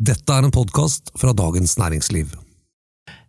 Dette 0.00 0.32
er 0.32 0.46
en 0.46 0.52
podkast 0.54 1.10
fra 1.20 1.34
Dagens 1.36 1.74
Næringsliv. 1.76 2.30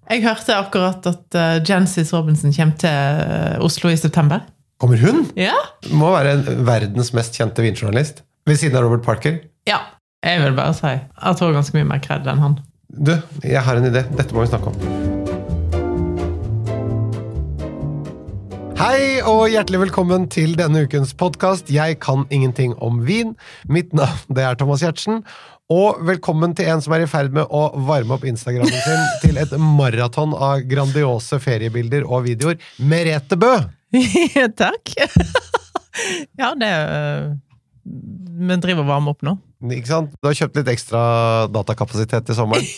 Jeg 0.07 0.21
hørte 0.23 0.55
akkurat 0.55 1.03
at 1.09 1.35
uh, 1.35 1.59
Jancis 1.67 2.13
Robinson 2.15 2.53
kommer 2.55 2.77
til 2.79 2.89
eh, 2.95 3.59
Oslo 3.59 3.91
i 3.91 3.97
september. 3.99 4.45
Kommer 4.79 4.99
hun? 5.03 5.25
Ja? 5.35 5.57
Må 5.91 6.13
være 6.15 6.37
en 6.37 6.65
verdens 6.67 7.11
mest 7.13 7.35
kjente 7.35 7.63
vinjournalist. 7.65 8.23
Ved 8.47 8.63
siden 8.63 8.79
av 8.79 8.87
Robert 8.87 9.03
Parker. 9.03 9.41
Ja, 9.67 9.83
jeg 10.23 10.45
vil 10.45 10.55
bare 10.55 10.73
si 10.79 10.95
at 10.95 11.43
hun 11.43 11.49
har 11.51 11.59
ganske 11.59 11.75
mye 11.75 11.91
mer 11.91 12.03
kred 12.07 12.31
enn 12.31 12.39
han. 12.39 12.59
Du, 12.87 13.17
jeg 13.43 13.67
har 13.67 13.75
en 13.75 13.91
idé. 13.91 14.07
Dette 14.15 14.31
må 14.31 14.47
vi 14.47 14.53
snakke 14.55 14.71
om. 14.71 15.19
Hei 18.81 19.19
og 19.29 19.43
hjertelig 19.53 19.77
velkommen 19.83 20.23
til 20.33 20.55
denne 20.57 20.81
ukens 20.87 21.11
podkast. 21.13 21.67
Jeg 21.69 21.99
kan 22.01 22.23
ingenting 22.33 22.71
om 22.81 23.03
vin. 23.05 23.35
Mitt 23.69 23.93
navn 23.93 24.33
det 24.33 24.41
er 24.41 24.57
Thomas 24.57 24.81
Giertsen. 24.81 25.19
Og 25.71 26.01
velkommen 26.03 26.51
til 26.57 26.67
en 26.67 26.81
som 26.83 26.91
er 26.95 27.05
i 27.05 27.07
ferd 27.07 27.31
med 27.35 27.47
å 27.47 27.61
varme 27.87 28.17
opp 28.17 28.25
Instagrammen 28.27 28.81
sin 28.83 29.05
til 29.23 29.37
et 29.39 29.53
maraton 29.55 30.33
av 30.35 30.65
grandiose 30.67 31.39
feriebilder 31.39 32.03
og 32.03 32.25
videoer. 32.27 32.57
Merete 32.83 33.37
Bø! 33.39 33.53
Takk. 34.59 34.91
ja, 36.41 36.51
det 36.59 36.71
uh, 36.71 37.31
Vi 37.83 38.57
driver 38.63 38.83
og 38.83 38.91
varmer 38.91 39.15
opp 39.15 39.23
nå. 39.27 39.37
Ikke 39.71 39.93
sant? 39.93 40.13
Du 40.19 40.27
har 40.27 40.35
kjøpt 40.35 40.59
litt 40.59 40.71
ekstra 40.73 41.01
datakapasitet 41.53 42.27
til 42.27 42.41
sommeren. 42.41 42.67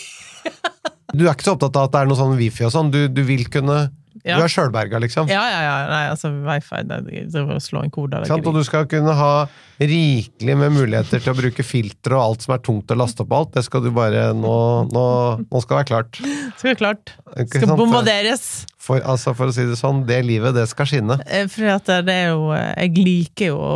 Du 1.14 1.28
er 1.28 1.36
ikke 1.36 1.44
så 1.46 1.52
opptatt 1.54 1.76
av 1.78 1.84
at 1.86 1.92
det 1.94 1.98
er 2.00 2.08
noe 2.10 2.18
sånn 2.18 2.32
wifi 2.34 2.64
og 2.66 2.72
sånn. 2.74 2.88
Du, 2.90 3.04
du 3.06 3.20
vil 3.22 3.44
kunne 3.52 3.84
Ja. 4.22 4.38
Du 4.38 4.44
er 4.46 4.52
sjølberga, 4.52 5.00
liksom. 5.02 5.26
Ja, 5.32 5.42
ja, 5.50 5.60
ja. 5.64 5.74
Nei, 5.90 6.02
altså, 6.12 6.30
wifi 6.46 6.78
Jeg 6.78 7.26
driver 7.32 7.56
og 7.56 7.62
slår 7.64 7.88
en 7.88 7.94
kode. 7.94 8.20
Sant? 8.30 8.46
Og 8.46 8.54
du 8.54 8.62
skal 8.66 8.86
kunne 8.90 9.14
ha 9.18 9.32
rikelig 9.80 10.54
med 10.60 10.70
muligheter 10.76 11.18
til 11.18 11.32
å 11.32 11.36
bruke 11.38 11.64
filtre 11.66 12.14
og 12.14 12.22
alt 12.22 12.46
som 12.46 12.54
er 12.54 12.62
tungt 12.64 12.94
å 12.94 12.98
laste 12.98 13.24
opp 13.24 13.34
alt. 13.34 13.50
Det 13.56 13.64
skal 13.66 13.82
du 13.84 13.90
bare 13.94 14.28
Nå, 14.38 14.54
nå, 14.94 15.04
nå 15.48 15.64
skal 15.64 15.74
det 15.74 15.80
være 15.80 15.90
klart. 15.90 16.20
det. 16.22 16.36
Skal 16.62 16.78
klart. 16.78 17.16
Ikke 17.34 17.58
Skal 17.58 17.68
sant? 17.72 17.80
bombarderes. 17.80 18.46
For, 18.78 19.02
altså, 19.02 19.34
for 19.34 19.50
å 19.50 19.56
si 19.56 19.66
det 19.66 19.78
sånn, 19.80 20.04
det 20.08 20.20
livet, 20.28 20.54
det 20.56 20.68
skal 20.70 20.88
skinne. 20.88 21.18
Eh, 21.26 21.48
Fordi 21.50 21.72
at 21.74 21.90
det 22.06 22.14
er 22.14 22.32
jo 22.34 22.50
eh, 22.54 22.70
Jeg 22.84 22.96
liker 23.00 23.52
jo 23.54 23.58
å 23.58 23.74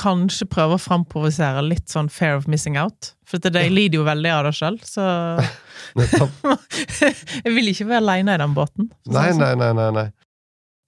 kanskje 0.00 0.46
prøve 0.50 0.78
å 0.78 0.80
framprovosere 0.80 1.60
litt 1.66 1.92
sånn 1.92 2.08
fair 2.10 2.38
of 2.38 2.48
missing 2.50 2.78
out. 2.80 3.12
For 3.34 3.54
de 3.54 3.68
lider 3.72 3.98
jo 3.98 4.06
veldig 4.06 4.30
av 4.30 4.46
det 4.48 4.54
sjøl, 4.56 4.80
så 4.86 5.04
Jeg 7.44 7.52
vil 7.54 7.70
ikke 7.70 7.88
være 7.90 8.02
aleine 8.02 8.34
i 8.34 8.42
den 8.42 8.54
båten. 8.56 8.90
Nei, 9.10 9.28
sånn. 9.32 9.42
nei, 9.42 9.54
nei, 9.60 9.70
nei, 9.78 9.90
nei. 9.94 10.08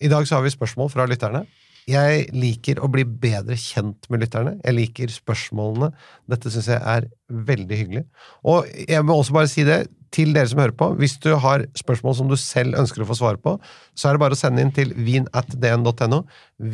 I 0.03 0.11
dag 0.13 0.27
så 0.29 0.39
har 0.39 0.45
vi 0.45 0.53
spørsmål 0.53 0.91
fra 0.93 1.07
lytterne. 1.09 1.47
Jeg 1.87 2.25
liker 2.35 2.81
å 2.83 2.89
bli 2.91 3.05
bedre 3.07 3.55
kjent 3.61 4.09
med 4.11 4.25
lytterne. 4.25 4.57
Jeg 4.65 4.75
liker 4.75 5.13
spørsmålene. 5.15 5.93
Dette 6.27 6.51
syns 6.51 6.67
jeg 6.73 6.83
er 6.83 7.07
veldig 7.47 7.79
hyggelig. 7.79 8.03
Og 8.43 8.67
jeg 8.83 9.07
må 9.07 9.21
også 9.21 9.37
bare 9.37 9.51
si 9.51 9.63
det 9.67 9.85
til 10.15 10.33
dere 10.35 10.51
som 10.51 10.61
hører 10.63 10.75
på. 10.75 10.89
Hvis 10.99 11.15
du 11.23 11.31
har 11.39 11.63
spørsmål 11.79 12.17
som 12.19 12.31
du 12.31 12.35
selv 12.41 12.75
ønsker 12.81 13.05
å 13.05 13.09
få 13.09 13.19
svar 13.21 13.39
på, 13.43 13.55
så 13.95 14.09
er 14.09 14.17
det 14.17 14.23
bare 14.25 14.35
å 14.35 14.41
sende 14.41 14.65
inn 14.65 14.75
til 14.75 14.91
vin.dn.no. 14.99 16.21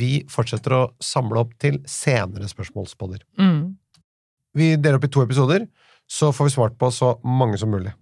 Vi 0.00 0.12
fortsetter 0.32 0.78
å 0.78 0.82
samle 1.02 1.44
opp 1.44 1.52
til 1.60 1.82
senere 1.88 2.48
spørsmålspodder. 2.48 3.26
Mm. 3.40 3.71
Vi 4.52 4.76
deler 4.76 4.98
opp 4.98 5.04
i 5.04 5.08
to 5.08 5.22
episoder, 5.24 5.66
så 6.10 6.32
får 6.32 6.44
vi 6.44 6.50
svart 6.50 6.78
på 6.78 6.90
så 6.92 7.14
mange 7.24 7.56
som 7.58 7.70
mulig. 7.72 7.94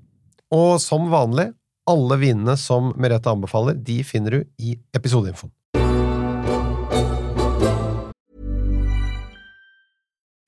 Og 0.50 0.80
som 0.82 1.06
vanlig, 1.12 1.52
alle 1.90 2.16
vinene 2.18 2.56
som 2.58 2.90
Merete 2.98 3.30
anbefaler, 3.30 3.78
de 3.78 4.02
finner 4.04 4.30
du 4.34 4.44
i 4.58 4.74
episodeinfoen. 4.96 5.52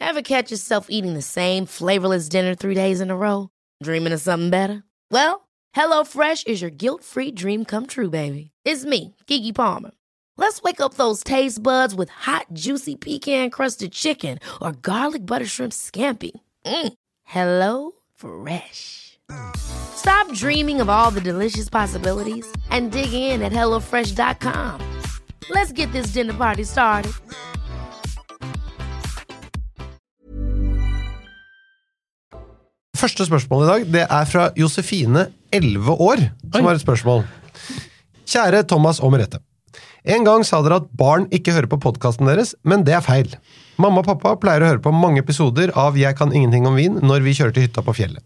Ever 0.01 0.23
catch 0.23 0.51
yourself 0.51 0.89
eating 0.91 1.15
the 1.15 1.23
same 1.23 1.65
flavorless 1.67 2.29
dinner 2.29 2.55
three 2.55 2.75
days 2.75 3.01
in 3.01 3.11
a 3.11 3.17
row? 3.17 3.49
Dreaming 3.83 4.13
of 4.13 4.21
something 4.21 4.51
better? 4.51 4.83
Well, 5.11 5.49
HelloFresh 5.75 6.47
is 6.47 6.61
your 6.61 6.71
guilt-free 6.71 7.33
dream 7.33 7.65
come 7.65 7.87
true, 7.87 8.11
baby. 8.11 8.51
It's 8.65 8.85
me, 8.85 9.15
Kiki 9.27 9.53
Palmer. 9.53 9.93
Let's 10.39 10.63
wake 10.63 10.81
up 10.81 10.95
those 10.95 11.23
taste 11.25 11.63
buds 11.63 11.95
with 11.95 12.11
hot, 12.11 12.47
juicy 12.53 12.97
pecan-crusted 12.97 13.93
chicken 13.93 14.39
or 14.61 14.73
garlic 14.73 15.25
butter 15.27 15.47
shrimp 15.47 15.73
scampi. 15.73 16.33
Mm. 16.67 16.93
Hello 17.25 17.93
Fresh. 18.15 19.19
Stop 19.57 20.33
dreaming 20.35 20.81
of 20.81 20.89
all 20.89 21.11
the 21.11 21.21
delicious 21.21 21.69
possibilities 21.69 22.47
and 22.71 22.91
dig 22.93 23.13
in 23.13 23.43
at 23.43 23.53
HelloFresh.com. 23.53 24.81
Let's 25.51 25.73
get 25.73 25.91
this 25.93 26.13
dinner 26.13 26.35
party 26.35 26.65
started. 26.65 27.13
Første 32.97 33.27
spørsmål 33.27 33.65
i 33.65 33.67
dag 33.67 33.87
det 33.93 34.03
er 34.07 34.25
fra 34.31 34.51
Josefine, 34.57 35.27
11 35.53 35.91
år, 35.91 36.21
som 36.53 36.61
Oi. 36.61 36.69
har 36.69 36.77
et 36.79 36.85
spørsmål. 36.85 37.25
Kjære 38.31 38.63
Thomas 38.63 39.01
og 39.01 39.11
Merete. 39.13 39.43
En 40.03 40.25
gang 40.27 40.43
sa 40.43 40.59
dere 40.65 40.81
at 40.81 40.89
barn 40.99 41.29
ikke 41.31 41.53
hører 41.55 41.71
på 41.71 41.79
podkasten 41.85 42.27
deres, 42.27 42.57
men 42.67 42.83
det 42.83 42.97
er 42.97 43.05
feil. 43.07 43.37
Mamma 43.79 44.03
og 44.03 44.09
pappa 44.09 44.35
pleier 44.43 44.65
å 44.65 44.71
høre 44.73 44.83
på 44.83 44.91
mange 44.95 45.23
episoder 45.23 45.71
av 45.79 45.95
Jeg 45.99 46.17
kan 46.19 46.35
ingenting 46.35 46.67
om 46.67 46.75
vin 46.79 46.99
når 47.07 47.23
vi 47.23 47.35
kjører 47.39 47.55
til 47.55 47.69
hytta 47.69 47.85
på 47.87 47.95
fjellet. 48.01 48.23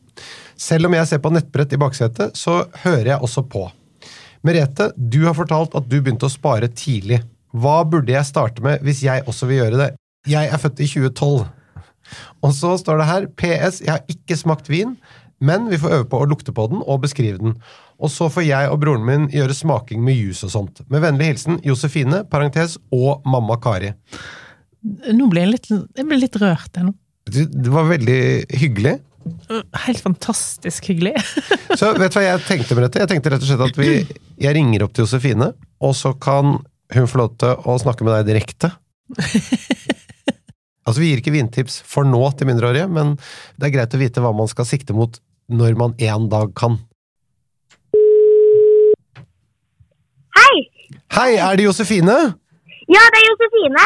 Selv 0.56 0.88
om 0.88 0.96
jeg 0.96 1.08
ser 1.10 1.20
på 1.20 1.32
nettbrett 1.34 1.74
i 1.76 1.80
baksetet, 1.80 2.32
så 2.38 2.62
hører 2.86 3.12
jeg 3.12 3.28
også 3.28 3.44
på. 3.52 3.66
Merete, 4.46 4.88
du 4.96 5.26
har 5.26 5.36
fortalt 5.36 5.76
at 5.76 5.88
du 5.90 5.98
begynte 5.98 6.30
å 6.30 6.32
spare 6.32 6.70
tidlig. 6.72 7.20
Hva 7.52 7.82
burde 7.84 8.14
jeg 8.14 8.28
starte 8.28 8.64
med 8.64 8.80
hvis 8.86 9.04
jeg 9.04 9.26
også 9.28 9.48
vil 9.50 9.60
gjøre 9.60 9.82
det? 9.82 9.90
Jeg 10.32 10.48
er 10.48 10.62
født 10.62 10.80
i 10.80 10.88
2012. 10.88 11.44
Og 12.46 12.52
så 12.56 12.72
står 12.80 13.02
det 13.02 13.10
her 13.10 13.28
PS, 13.36 13.82
jeg 13.84 13.92
har 13.92 14.04
ikke 14.10 14.38
smakt 14.38 14.70
vin, 14.72 14.96
men 15.38 15.68
vi 15.68 15.78
får 15.80 15.98
øve 15.98 16.06
på 16.10 16.20
å 16.22 16.28
lukte 16.28 16.54
på 16.56 16.66
den 16.72 16.82
og 16.84 17.02
beskrive 17.02 17.40
den. 17.40 17.56
Og 18.00 18.12
så 18.12 18.28
får 18.32 18.46
jeg 18.46 18.70
og 18.72 18.80
broren 18.82 19.04
min 19.06 19.26
gjøre 19.32 19.56
smaking 19.56 20.04
med 20.04 20.16
juice 20.16 20.46
og 20.46 20.52
sånt. 20.52 20.80
Med 20.92 21.04
vennlig 21.04 21.30
hilsen 21.32 21.58
Josefine, 21.64 22.22
parentes, 22.30 22.78
og 22.94 23.24
mamma 23.28 23.58
Kari. 23.60 23.92
Nå 25.12 25.28
ble 25.32 25.44
jeg 25.44 25.52
litt, 25.52 25.68
jeg 25.72 26.08
ble 26.08 26.20
litt 26.20 26.38
rørt 26.40 26.78
jeg 26.78 26.88
nå. 26.88 26.94
Det 27.26 27.72
var 27.74 27.88
veldig 27.90 28.20
hyggelig. 28.54 28.94
Helt 29.86 30.00
fantastisk 30.04 30.92
hyggelig. 30.92 31.16
Så 31.78 31.90
vet 31.98 32.14
du 32.14 32.20
hva 32.20 32.24
jeg 32.28 32.44
tenkte 32.46 32.78
med 32.78 32.86
dette? 32.86 33.02
Jeg 33.02 33.10
tenkte 33.10 33.34
rett 33.34 33.42
og 33.42 33.50
slett 33.50 33.64
at 33.66 33.80
vi, 33.80 33.96
jeg 34.40 34.56
ringer 34.56 34.86
opp 34.86 34.94
til 34.94 35.06
Josefine, 35.06 35.50
og 35.82 35.96
så 35.98 36.14
kan 36.22 36.60
hun 36.94 37.08
få 37.10 37.18
lov 37.18 37.34
til 37.42 37.66
å 37.66 37.74
snakke 37.82 38.06
med 38.06 38.14
deg 38.14 38.30
direkte. 38.30 38.70
Altså, 40.86 41.02
Vi 41.02 41.08
gir 41.10 41.18
ikke 41.18 41.34
vintips 41.34 41.80
for 41.82 42.06
nå 42.06 42.20
til 42.38 42.46
mindreårige, 42.46 42.86
men 42.86 43.16
det 43.58 43.68
er 43.68 43.74
greit 43.74 43.94
å 43.96 43.98
vite 43.98 44.22
hva 44.22 44.30
man 44.36 44.46
skal 44.50 44.68
sikte 44.68 44.94
mot 44.94 45.18
når 45.48 45.76
man 45.78 45.94
en 46.02 46.28
dag 46.32 46.52
kan. 46.58 46.78
Hei! 50.36 50.54
Hei, 51.16 51.30
er 51.40 51.56
det 51.58 51.66
Josefine? 51.68 52.16
Ja, 52.90 53.02
det 53.12 53.20
er 53.20 53.28
Josefine. 53.30 53.84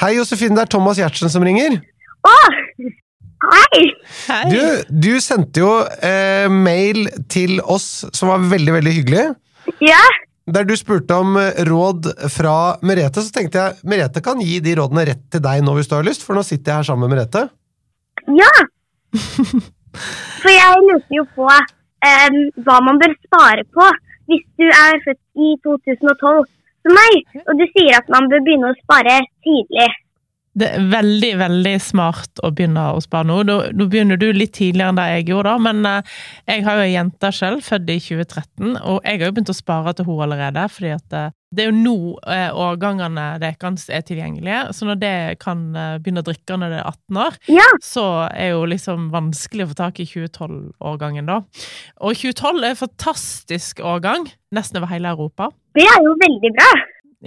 Hei, 0.00 0.12
Josefine, 0.16 0.56
det 0.56 0.64
er 0.66 0.72
Thomas 0.72 0.98
Giertsen 1.00 1.32
som 1.32 1.44
ringer. 1.46 1.78
Å! 2.28 2.34
Hei! 3.40 3.84
Hei. 4.28 4.40
Du, 4.52 4.96
du 5.08 5.12
sendte 5.24 5.62
jo 5.62 5.70
eh, 6.04 6.46
mail 6.52 7.06
til 7.32 7.58
oss 7.64 8.04
som 8.12 8.28
var 8.32 8.42
veldig, 8.50 8.74
veldig 8.80 8.92
hyggelig. 8.98 9.24
Ja, 9.84 10.00
Der 10.50 10.64
du 10.66 10.74
spurte 10.76 11.16
om 11.22 11.36
eh, 11.40 11.62
råd 11.68 12.10
fra 12.34 12.54
Merete, 12.84 13.22
så 13.24 13.32
tenkte 13.32 13.62
jeg 13.62 13.88
Merete 13.88 14.20
kan 14.24 14.40
gi 14.44 14.58
de 14.64 14.74
rådene 14.80 15.06
rett 15.08 15.22
til 15.32 15.42
deg 15.44 15.62
nå 15.64 15.76
hvis 15.78 15.88
du 15.88 15.94
har 15.96 16.04
lyst, 16.06 16.24
for 16.26 16.36
nå 16.36 16.42
sitter 16.44 16.72
jeg 16.74 16.80
her 16.82 16.88
sammen 16.90 17.06
med 17.08 17.16
Merete. 17.16 17.46
ja. 18.36 18.52
For 19.94 20.52
jeg 20.52 20.84
lurte 20.86 21.18
jo 21.18 21.24
på 21.36 21.48
um, 21.48 22.38
hva 22.66 22.78
man 22.86 23.00
bør 23.02 23.16
spare 23.26 23.66
på 23.74 23.88
hvis 24.30 24.46
du 24.60 24.66
er 24.68 25.00
født 25.04 25.20
i 25.42 25.50
2012 25.66 26.44
som 26.80 26.94
meg, 26.96 27.40
og 27.48 27.58
du 27.58 27.66
sier 27.74 27.98
at 27.98 28.08
man 28.12 28.28
bør 28.30 28.44
begynne 28.46 28.70
å 28.70 28.78
spare 28.78 29.18
tidlig. 29.44 29.88
Det 30.58 30.66
er 30.66 30.86
veldig, 30.90 31.30
veldig 31.38 31.74
smart 31.82 32.40
å 32.42 32.50
begynne 32.50 32.88
å 32.96 33.02
spare 33.02 33.28
nå. 33.28 33.40
Nå, 33.46 33.86
begynner 33.86 34.18
du 34.18 34.30
litt 34.34 34.56
tidligere 34.58 34.90
enn 34.90 34.98
det 34.98 35.08
jeg 35.12 35.28
gjorde, 35.30 35.52
da, 35.52 35.64
men 35.70 35.86
eh, 35.86 36.16
jeg 36.50 36.64
har 36.66 36.78
jo 36.78 36.86
ei 36.88 36.94
jente 36.96 37.30
selv, 37.34 37.62
født 37.62 37.92
i 37.94 38.00
2013, 38.02 38.72
og 38.80 38.98
jeg 39.06 39.20
har 39.20 39.28
jo 39.28 39.36
begynt 39.36 39.52
å 39.54 39.56
spare 39.60 39.94
til 39.94 40.08
henne 40.08 40.26
allerede, 40.26 40.66
fordi 40.74 40.90
at 40.96 41.16
eh, 41.20 41.30
det 41.50 41.64
er 41.64 41.72
jo 41.72 41.78
nå 41.78 41.94
eh, 42.30 42.48
årgangene 42.54 43.24
deres 43.42 43.88
er 43.90 44.04
tilgjengelige, 44.06 44.58
så 44.74 44.86
når 44.86 45.00
det 45.00 45.14
kan 45.42 45.64
eh, 45.74 45.96
begynne 46.02 46.22
å 46.22 46.26
drikke 46.28 46.58
når 46.58 46.74
det 46.74 46.78
er 46.78 46.90
18 46.92 47.22
år, 47.24 47.38
Ja, 47.50 47.66
så 47.82 48.04
er 48.28 48.52
jo 48.52 48.68
liksom 48.70 49.08
vanskelig 49.14 49.66
å 49.66 49.72
få 49.72 49.78
tak 49.80 49.98
i 50.02 50.06
2012-årgangen, 50.10 51.26
da. 51.30 51.40
Og 52.06 52.14
2012 52.18 52.62
er 52.62 52.70
en 52.70 52.82
fantastisk 52.84 53.82
årgang, 53.82 54.30
nesten 54.54 54.78
over 54.78 54.90
hele 54.94 55.10
Europa. 55.10 55.50
det 55.78 55.86
er 55.90 56.06
jo 56.06 56.14
veldig 56.22 56.54
bra. 56.58 56.70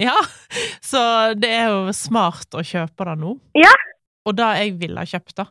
Ja, 0.00 0.16
så 0.90 1.00
det 1.38 1.50
er 1.54 1.72
jo 1.72 1.94
smart 1.96 2.54
å 2.56 2.64
kjøpe 2.66 3.06
det 3.08 3.18
nå. 3.22 3.36
Ja. 3.58 3.72
Og 4.24 4.36
det 4.38 4.52
jeg 4.58 4.76
ville 4.80 5.02
ha 5.02 5.08
kjøpt, 5.08 5.34
da, 5.36 5.44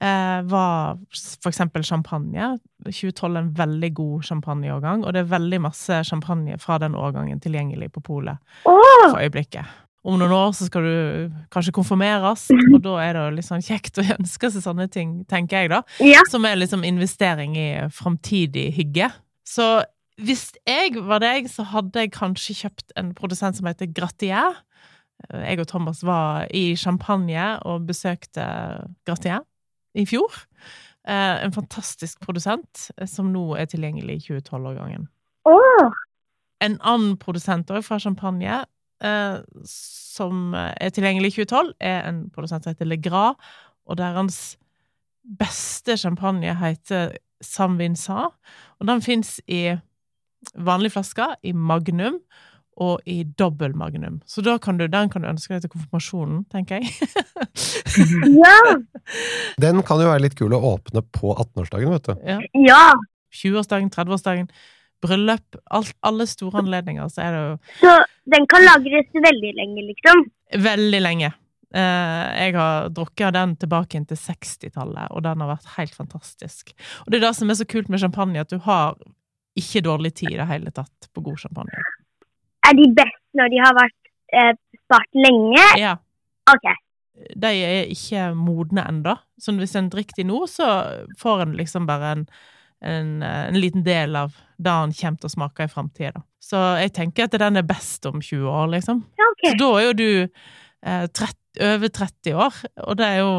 eh, 0.00 0.40
var 0.48 0.98
for 1.16 1.50
eksempel 1.50 1.84
champagne. 1.86 2.56
2012 2.84 3.30
er 3.30 3.40
en 3.40 3.54
veldig 3.56 3.92
god 3.96 4.26
champagneårgang, 4.28 5.06
og 5.06 5.14
det 5.14 5.22
er 5.22 5.30
veldig 5.32 5.62
masse 5.64 6.02
champagne 6.08 6.58
fra 6.60 6.76
den 6.82 6.98
årgangen 6.98 7.40
tilgjengelig 7.40 7.92
på 7.94 8.04
polet 8.04 8.42
for 8.66 9.20
øyeblikket. 9.20 9.78
om 10.04 10.16
noen 10.18 10.32
år 10.34 10.48
så 10.50 10.66
skal 10.66 10.82
du 10.82 11.34
kanskje 11.54 11.72
konfirmeres, 11.76 12.48
og 12.74 12.80
da 12.82 12.96
er 13.04 13.14
det 13.14 13.36
litt 13.36 13.46
sånn 13.46 13.62
kjekt 13.62 14.00
å 14.02 14.06
ønske 14.18 14.50
seg 14.50 14.64
sånne 14.64 14.88
ting, 14.90 15.20
tenker 15.30 15.62
jeg, 15.62 15.70
da. 15.70 15.82
Ja. 16.02 16.24
Som 16.30 16.44
er 16.44 16.58
liksom 16.58 16.82
investering 16.84 17.54
i 17.56 17.68
framtidig 17.94 18.72
hygge. 18.74 19.12
Så 19.46 19.84
hvis 20.20 20.52
jeg 20.68 20.98
var 21.06 21.22
deg, 21.22 21.48
så 21.50 21.64
hadde 21.64 22.04
jeg 22.04 22.12
kanskje 22.12 22.56
kjøpt 22.58 22.92
en 23.00 23.14
produsent 23.16 23.56
som 23.56 23.66
heter 23.70 23.88
Gratier. 23.96 24.58
Jeg 25.32 25.60
og 25.62 25.68
Thomas 25.70 26.02
var 26.04 26.48
i 26.54 26.74
Champagne 26.76 27.58
og 27.68 27.86
besøkte 27.88 28.44
Gratier 29.06 29.40
i 29.94 30.04
fjor. 30.08 30.34
Eh, 31.08 31.44
En 31.44 31.52
fantastisk 31.52 32.20
produsent 32.20 32.90
eh, 32.98 33.06
som 33.06 33.32
nå 33.32 33.56
er 33.56 33.66
tilgjengelig 33.66 34.20
i 34.20 34.24
2012-årgangen. 34.40 35.08
Åh, 35.48 35.92
En 36.62 36.78
annen 36.80 37.16
produsent 37.18 37.70
òg 37.74 37.82
fra 37.82 37.98
Champagne 37.98 38.64
eh, 39.02 39.38
som 39.66 40.54
er 40.54 40.90
tilgjengelig 40.94 41.32
i 41.32 41.36
2012, 41.42 41.72
er 41.80 42.04
en 42.08 42.30
produsent 42.30 42.64
som 42.64 42.74
heter 42.74 42.86
Le 42.86 42.98
Gras, 43.02 43.34
og 43.86 43.98
deres 43.98 44.56
beste 45.38 45.96
champagne 45.96 46.54
heter 46.58 47.16
San 47.42 47.78
Vincent, 47.78 48.34
og 48.78 48.86
den 48.86 49.02
fins 49.02 49.40
i 49.46 49.74
vanlige 50.54 50.96
flasker, 50.96 51.36
i 51.42 51.52
magnum 51.52 52.18
og 52.80 53.02
i 53.04 53.18
dobbel 53.38 53.74
magnum. 53.76 54.20
Så 54.26 54.40
da 54.44 54.56
kan 54.62 54.78
du, 54.80 54.86
den 54.88 55.10
kan 55.12 55.24
du 55.24 55.28
ønske 55.28 55.52
deg 55.54 55.64
til 55.64 55.72
konfirmasjonen, 55.74 56.44
tenker 56.52 56.80
jeg. 56.80 56.88
ja. 58.42 58.76
Den 59.60 59.82
kan 59.84 60.00
jo 60.00 60.08
være 60.08 60.24
litt 60.24 60.38
kul 60.38 60.54
å 60.56 60.62
åpne 60.72 61.04
på 61.12 61.34
18-årsdagen, 61.34 61.92
vet 61.92 62.08
du. 62.08 62.14
ja. 62.28 62.38
Ja. 62.68 62.84
20-årsdagen, 63.32 63.88
30-årsdagen, 63.92 64.48
bryllup, 65.02 65.56
alt, 65.72 65.94
alle 66.04 66.26
store 66.28 66.60
anledninger, 66.60 67.06
så 67.08 67.22
er 67.24 67.32
det 67.32 67.38
jo 67.44 67.54
Så 67.80 67.94
den 68.34 68.44
kan 68.50 68.66
lagres 68.66 69.08
veldig 69.24 69.52
lenge, 69.56 69.86
liksom. 69.88 70.26
Veldig 70.62 71.00
lenge. 71.00 71.32
Eh, 71.72 72.26
jeg 72.44 72.54
har 72.58 72.90
drukket 72.92 73.30
av 73.30 73.32
den 73.38 73.56
tilbake 73.64 73.96
inn 73.96 74.04
til 74.08 74.20
60-tallet, 74.20 75.08
og 75.10 75.24
den 75.24 75.42
har 75.42 75.54
vært 75.54 75.72
helt 75.78 75.96
fantastisk. 75.96 76.74
Og 77.06 77.12
det 77.12 77.20
er 77.20 77.26
det 77.28 77.34
som 77.40 77.50
er 77.50 77.58
så 77.62 77.68
kult 77.68 77.88
med 77.92 78.02
champagne, 78.04 78.44
at 78.44 78.52
du 78.52 78.60
har 78.66 78.98
ikke 79.58 79.82
dårlig 79.84 80.14
tid 80.14 80.32
i 80.34 80.38
det 80.40 80.46
hele 80.48 80.70
tatt 80.74 81.08
på 81.12 81.22
god 81.24 81.38
champagne. 81.42 81.82
Er 82.68 82.76
de 82.78 82.86
best 82.96 83.20
når 83.36 83.50
de 83.52 83.58
har 83.64 83.74
vært 83.76 84.12
eh, 84.32 84.54
spart 84.84 85.18
lenge? 85.18 85.66
Ja, 85.80 85.96
Ok. 86.50 86.64
de 87.36 87.50
er 87.62 87.90
ikke 87.92 88.30
modne 88.34 88.82
ennå, 88.88 89.12
så 89.38 89.52
hvis 89.58 89.76
en 89.78 89.90
drikker 89.92 90.16
de 90.16 90.24
nå, 90.30 90.40
så 90.50 90.66
får 91.20 91.42
en 91.44 91.52
liksom 91.58 91.84
bare 91.86 92.12
en, 92.16 92.24
en, 92.82 93.12
eh, 93.22 93.48
en 93.50 93.60
liten 93.60 93.84
del 93.86 94.16
av 94.16 94.32
det 94.58 94.70
han 94.72 94.92
kommer 94.96 95.18
til 95.22 95.28
å 95.30 95.34
smake 95.36 95.64
i 95.68 95.70
framtida. 95.70 96.22
Så 96.42 96.58
jeg 96.80 96.92
tenker 96.96 97.24
at 97.28 97.36
den 97.38 97.56
er 97.60 97.62
best 97.68 98.06
om 98.08 98.18
20 98.20 98.48
år, 98.50 98.72
liksom. 98.72 99.04
Ja, 99.18 99.28
ok. 99.34 99.44
Så 99.52 99.54
da 99.60 99.68
er 99.78 99.84
jo 99.86 99.92
du 100.00 100.08
eh, 100.82 101.06
30, 101.06 101.38
over 101.68 101.88
30 102.00 102.34
år, 102.42 102.58
og 102.88 102.96
det 102.98 103.06
er 103.12 103.18
jo 103.20 103.32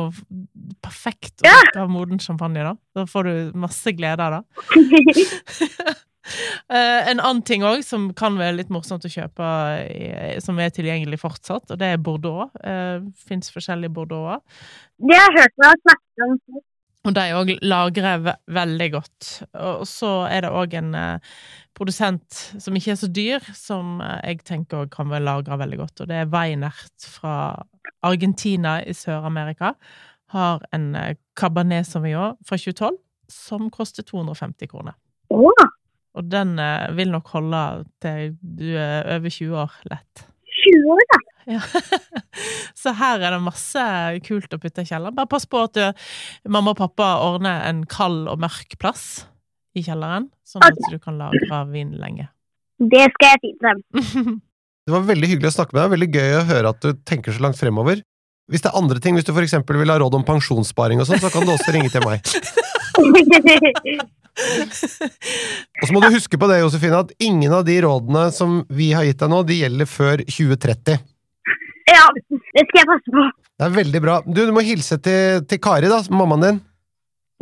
perfekt 0.86 1.42
å 1.42 1.48
Ja. 1.50 1.56
drikke 1.64 1.88
moden 1.90 2.20
champagne, 2.22 2.64
da. 2.64 2.76
Da 2.96 3.06
får 3.10 3.24
du 3.28 3.58
masse 3.60 3.92
glede 3.98 4.22
av 4.22 4.38
det. 4.38 4.44
Eh, 6.74 7.12
en 7.12 7.22
annen 7.22 7.44
ting 7.46 7.62
òg 7.68 7.84
som 7.86 8.10
kan 8.18 8.38
være 8.40 8.58
litt 8.58 8.74
morsomt 8.74 9.06
å 9.06 9.12
kjøpe, 9.12 9.48
i, 9.94 10.10
som 10.42 10.58
er 10.58 10.74
tilgjengelig 10.74 11.22
fortsatt, 11.22 11.70
og 11.70 11.78
det 11.78 11.92
er 11.94 12.02
Bordeaux. 12.02 12.50
Uh, 12.66 13.06
Fins 13.28 13.54
forskjellige 13.54 13.94
Bordeauxer. 13.94 14.42
det 14.98 15.20
har 15.20 15.30
jeg 15.30 15.44
hørt 15.44 15.60
meg 15.62 15.84
snakke 15.84 16.30
om. 16.30 16.64
Og 17.04 17.12
de 17.18 17.24
òg 17.36 17.50
lagrer 17.68 18.22
ve 18.24 18.34
veldig 18.56 18.88
godt. 18.94 19.30
Og 19.60 19.84
så 19.90 20.12
er 20.32 20.46
det 20.46 20.54
òg 20.56 20.76
en 20.80 20.94
eh, 20.96 21.34
produsent 21.76 22.38
som 22.64 22.78
ikke 22.80 22.94
er 22.94 23.00
så 23.02 23.10
dyr, 23.12 23.50
som 23.58 23.98
eh, 24.00 24.22
jeg 24.30 24.46
tenker 24.48 24.88
kan 24.92 25.12
lagra 25.12 25.58
veldig 25.60 25.82
godt, 25.82 26.00
og 26.00 26.12
det 26.12 26.22
er 26.22 26.32
Weinert 26.32 27.08
fra 27.18 27.36
Argentina 28.08 28.78
i 28.80 28.96
Sør-Amerika. 28.96 29.74
Har 30.32 30.64
en 30.72 30.94
eh, 30.96 31.18
Cabernet 31.36 31.90
Sauvignon 31.90 32.40
fra 32.48 32.56
2012 32.62 32.96
som 33.34 33.68
koster 33.74 34.08
250 34.08 34.72
kroner. 34.72 34.96
Åh, 35.34 35.68
Og 36.18 36.30
den 36.30 36.58
eh, 36.62 36.92
vil 36.98 37.14
nok 37.14 37.32
holde 37.34 37.64
til 38.04 38.36
du 38.42 38.70
er 38.78 39.08
over 39.16 39.34
20 39.34 39.60
år 39.64 39.78
lett. 39.90 40.26
20 40.64 40.92
år, 40.94 41.06
da. 41.12 41.20
Ja. 41.56 41.62
Så 42.82 42.94
her 42.96 43.20
er 43.20 43.36
det 43.36 43.42
masse 43.44 43.84
kult 44.28 44.54
å 44.54 44.62
putte 44.62 44.86
i 44.86 44.88
kjelleren. 44.88 45.16
Bare 45.18 45.32
pass 45.32 45.48
på 45.50 45.66
at 45.66 45.76
du, 45.76 46.06
mamma 46.52 46.74
og 46.76 46.80
pappa 46.80 47.16
ordner 47.26 47.66
en 47.68 47.84
kald 47.90 48.30
og 48.32 48.42
mørk 48.44 48.78
plass 48.82 49.26
i 49.74 49.84
kjelleren, 49.84 50.30
sånn 50.46 50.66
at 50.68 50.80
du 50.92 51.00
kan 51.02 51.18
lagre 51.20 51.64
vin 51.74 51.96
lenge. 52.00 52.30
Det 52.78 53.06
skal 53.16 53.34
jeg 53.34 53.44
si 53.44 53.54
til 53.58 53.70
dem. 53.70 54.42
Det 54.84 54.92
var 54.92 55.06
veldig 55.08 55.28
hyggelig 55.32 55.48
å 55.48 55.56
snakke 55.56 55.72
med 55.72 55.80
deg. 55.80 55.92
Veldig 55.94 56.08
gøy 56.12 56.34
å 56.36 56.48
høre 56.50 56.72
at 56.74 56.80
du 56.84 56.98
tenker 57.08 57.32
så 57.32 57.40
langt 57.46 57.56
fremover. 57.56 58.02
Hvis 58.52 58.66
det 58.66 58.68
er 58.68 58.76
andre 58.76 59.00
ting, 59.00 59.16
hvis 59.16 59.24
du 59.24 59.32
eksempel 59.32 59.78
vil 59.80 59.94
ha 59.94 59.96
råd 60.02 60.18
om 60.18 60.26
pensjonssparing 60.28 61.00
og 61.00 61.08
sånn, 61.08 61.22
så 61.24 61.32
kan 61.32 61.48
du 61.48 61.54
også 61.54 61.72
ringe 61.72 61.88
til 61.94 62.04
meg. 62.04 62.20
Og 65.82 65.88
så 65.88 65.94
må 65.94 66.02
du 66.04 66.10
huske 66.16 66.40
på 66.42 66.48
det, 66.50 66.60
Josefine, 66.64 67.00
at 67.06 67.12
ingen 67.24 67.54
av 67.54 67.64
de 67.68 67.76
rådene 67.86 68.26
som 68.34 68.62
vi 68.74 68.92
har 68.96 69.06
gitt 69.08 69.20
deg 69.22 69.32
nå, 69.34 69.42
de 69.48 69.60
gjelder 69.62 69.90
før 69.90 70.24
2030. 70.26 71.00
ja, 71.94 72.06
det 72.18 72.64
skal 72.68 72.80
jeg 72.82 72.90
passe 72.90 73.14
på. 73.18 73.26
Det 73.54 73.68
er 73.68 73.76
veldig 73.76 74.02
bra. 74.04 74.16
Du, 74.26 74.40
du 74.50 74.54
må 74.56 74.64
hilse 74.66 74.98
til, 75.06 75.44
til 75.50 75.60
Kari, 75.62 75.90
da, 75.92 76.00
mammaen 76.10 76.46
din. 76.48 76.62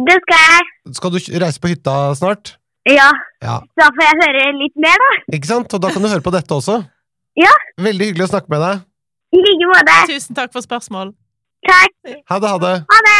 Det 0.01 0.17
skal 0.25 0.41
jeg. 0.47 0.67
Skal 0.97 1.13
du 1.13 1.19
reise 1.43 1.61
på 1.61 1.71
hytta 1.71 1.95
snart? 2.17 2.55
Ja, 2.89 3.11
Ja. 3.45 3.59
da 3.77 3.87
får 3.93 4.03
jeg 4.07 4.17
høre 4.23 4.45
litt 4.57 4.75
mer, 4.81 4.97
da. 5.03 5.09
Ikke 5.37 5.47
sant? 5.51 5.73
Og 5.77 5.81
da 5.83 5.91
kan 5.93 6.01
du 6.01 6.09
høre 6.09 6.25
på 6.25 6.33
dette 6.33 6.55
også. 6.57 6.79
Ja. 7.39 7.51
Veldig 7.79 8.07
hyggelig 8.09 8.25
å 8.27 8.31
snakke 8.33 8.49
med 8.51 8.63
deg. 8.65 8.81
I 9.31 9.39
like 9.45 9.67
måte. 9.69 9.97
Tusen 10.09 10.35
takk 10.35 10.51
for 10.51 10.65
spørsmål. 10.65 11.13
Takk. 11.63 11.93
Ha 12.31 12.39
det, 12.41 12.49
ha 12.51 12.57
det. 12.65 12.73
Ha 12.89 12.99
det. 13.07 13.19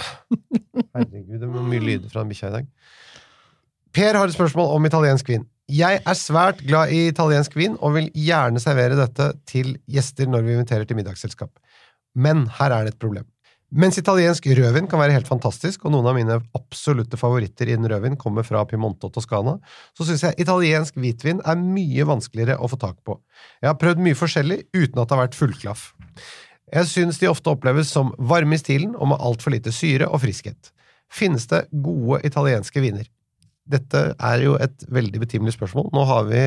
Herregud, 0.96 1.38
det 1.40 1.48
var 1.48 1.66
mye 1.68 1.82
lyder 1.82 2.12
fra 2.12 2.22
den 2.22 2.32
bikkja 2.32 2.52
i 2.52 2.56
dag. 2.60 2.68
Per 3.92 4.16
har 4.16 4.28
et 4.28 4.36
spørsmål 4.36 4.72
om 4.76 4.88
italiensk 4.88 5.28
vin. 5.28 5.44
Jeg 5.72 6.00
er 6.00 6.16
svært 6.18 6.62
glad 6.64 6.92
i 6.92 7.04
italiensk 7.10 7.54
vin 7.56 7.76
og 7.78 7.94
vil 7.96 8.08
gjerne 8.16 8.60
servere 8.60 8.96
dette 8.98 9.28
til 9.48 9.76
gjester 9.90 10.28
når 10.28 10.46
vi 10.46 10.56
inviterer 10.56 10.88
til 10.88 10.98
middagsselskap. 10.98 11.52
Men 12.12 12.46
her 12.58 12.74
er 12.74 12.88
det 12.88 12.94
et 12.94 13.02
problem. 13.02 13.28
Mens 13.72 13.96
italiensk 13.96 14.44
rødvin 14.52 14.84
kan 14.84 15.00
være 15.00 15.14
helt 15.16 15.28
fantastisk, 15.30 15.86
og 15.86 15.94
noen 15.94 16.08
av 16.10 16.16
mine 16.18 16.34
absolutte 16.58 17.16
favoritter 17.16 17.70
innen 17.72 17.88
rødvin 17.88 18.18
kommer 18.20 18.44
fra 18.44 18.66
Piemonte 18.68 19.08
og 19.08 19.14
Toscana, 19.14 19.54
så 19.96 20.04
syns 20.04 20.26
jeg 20.26 20.44
italiensk 20.44 20.98
hvitvin 21.00 21.40
er 21.40 21.56
mye 21.56 22.04
vanskeligere 22.08 22.58
å 22.60 22.68
få 22.68 22.76
tak 22.82 22.98
på. 23.06 23.16
Jeg 23.64 23.70
har 23.70 23.78
prøvd 23.80 24.04
mye 24.04 24.18
forskjellig 24.18 24.58
uten 24.76 25.00
at 25.00 25.06
det 25.06 25.16
har 25.16 25.22
vært 25.22 25.38
fullklaff. 25.38 25.86
Jeg 26.72 26.88
syns 26.88 27.18
de 27.20 27.28
ofte 27.28 27.52
oppleves 27.52 27.90
som 27.92 28.14
varme 28.16 28.56
i 28.56 28.60
stilen 28.60 28.94
og 28.96 29.10
med 29.12 29.20
altfor 29.20 29.52
lite 29.52 29.72
syre 29.76 30.08
og 30.08 30.22
friskhet. 30.22 30.72
Finnes 31.12 31.44
det 31.50 31.66
gode 31.84 32.22
italienske 32.24 32.80
viner? 32.80 33.08
Dette 33.68 34.00
er 34.16 34.44
jo 34.44 34.56
et 34.56 34.86
veldig 34.88 35.20
betimelig 35.22 35.54
spørsmål. 35.58 35.90
Nå 35.92 36.04
har 36.08 36.24
vi 36.30 36.42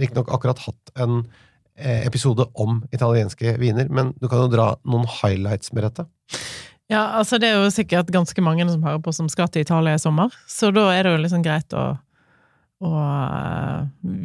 riktignok 0.00 0.32
akkurat 0.34 0.58
hatt 0.66 0.92
en 0.98 1.20
eh, 1.78 2.02
episode 2.02 2.48
om 2.58 2.82
italienske 2.92 3.54
viner, 3.62 3.86
men 3.94 4.10
du 4.18 4.26
kan 4.28 4.42
jo 4.42 4.50
dra 4.50 4.72
noen 4.82 5.06
highlights 5.20 5.70
med 5.72 5.86
dette. 5.86 6.08
Ja, 6.90 7.14
altså 7.20 7.38
det 7.40 7.48
er 7.48 7.62
jo 7.62 7.72
sikkert 7.72 8.10
ganske 8.12 8.42
mange 8.44 8.66
som 8.68 8.82
hører 8.84 9.00
på 9.06 9.14
som 9.14 9.30
skal 9.32 9.48
til 9.48 9.64
Italia 9.64 9.94
i 9.94 10.02
sommer, 10.02 10.34
så 10.50 10.74
da 10.74 10.88
er 10.92 11.06
det 11.06 11.14
jo 11.14 11.22
liksom 11.22 11.46
greit 11.46 11.78
å, 11.78 11.86
å 12.84 12.92
eh, 12.98 13.80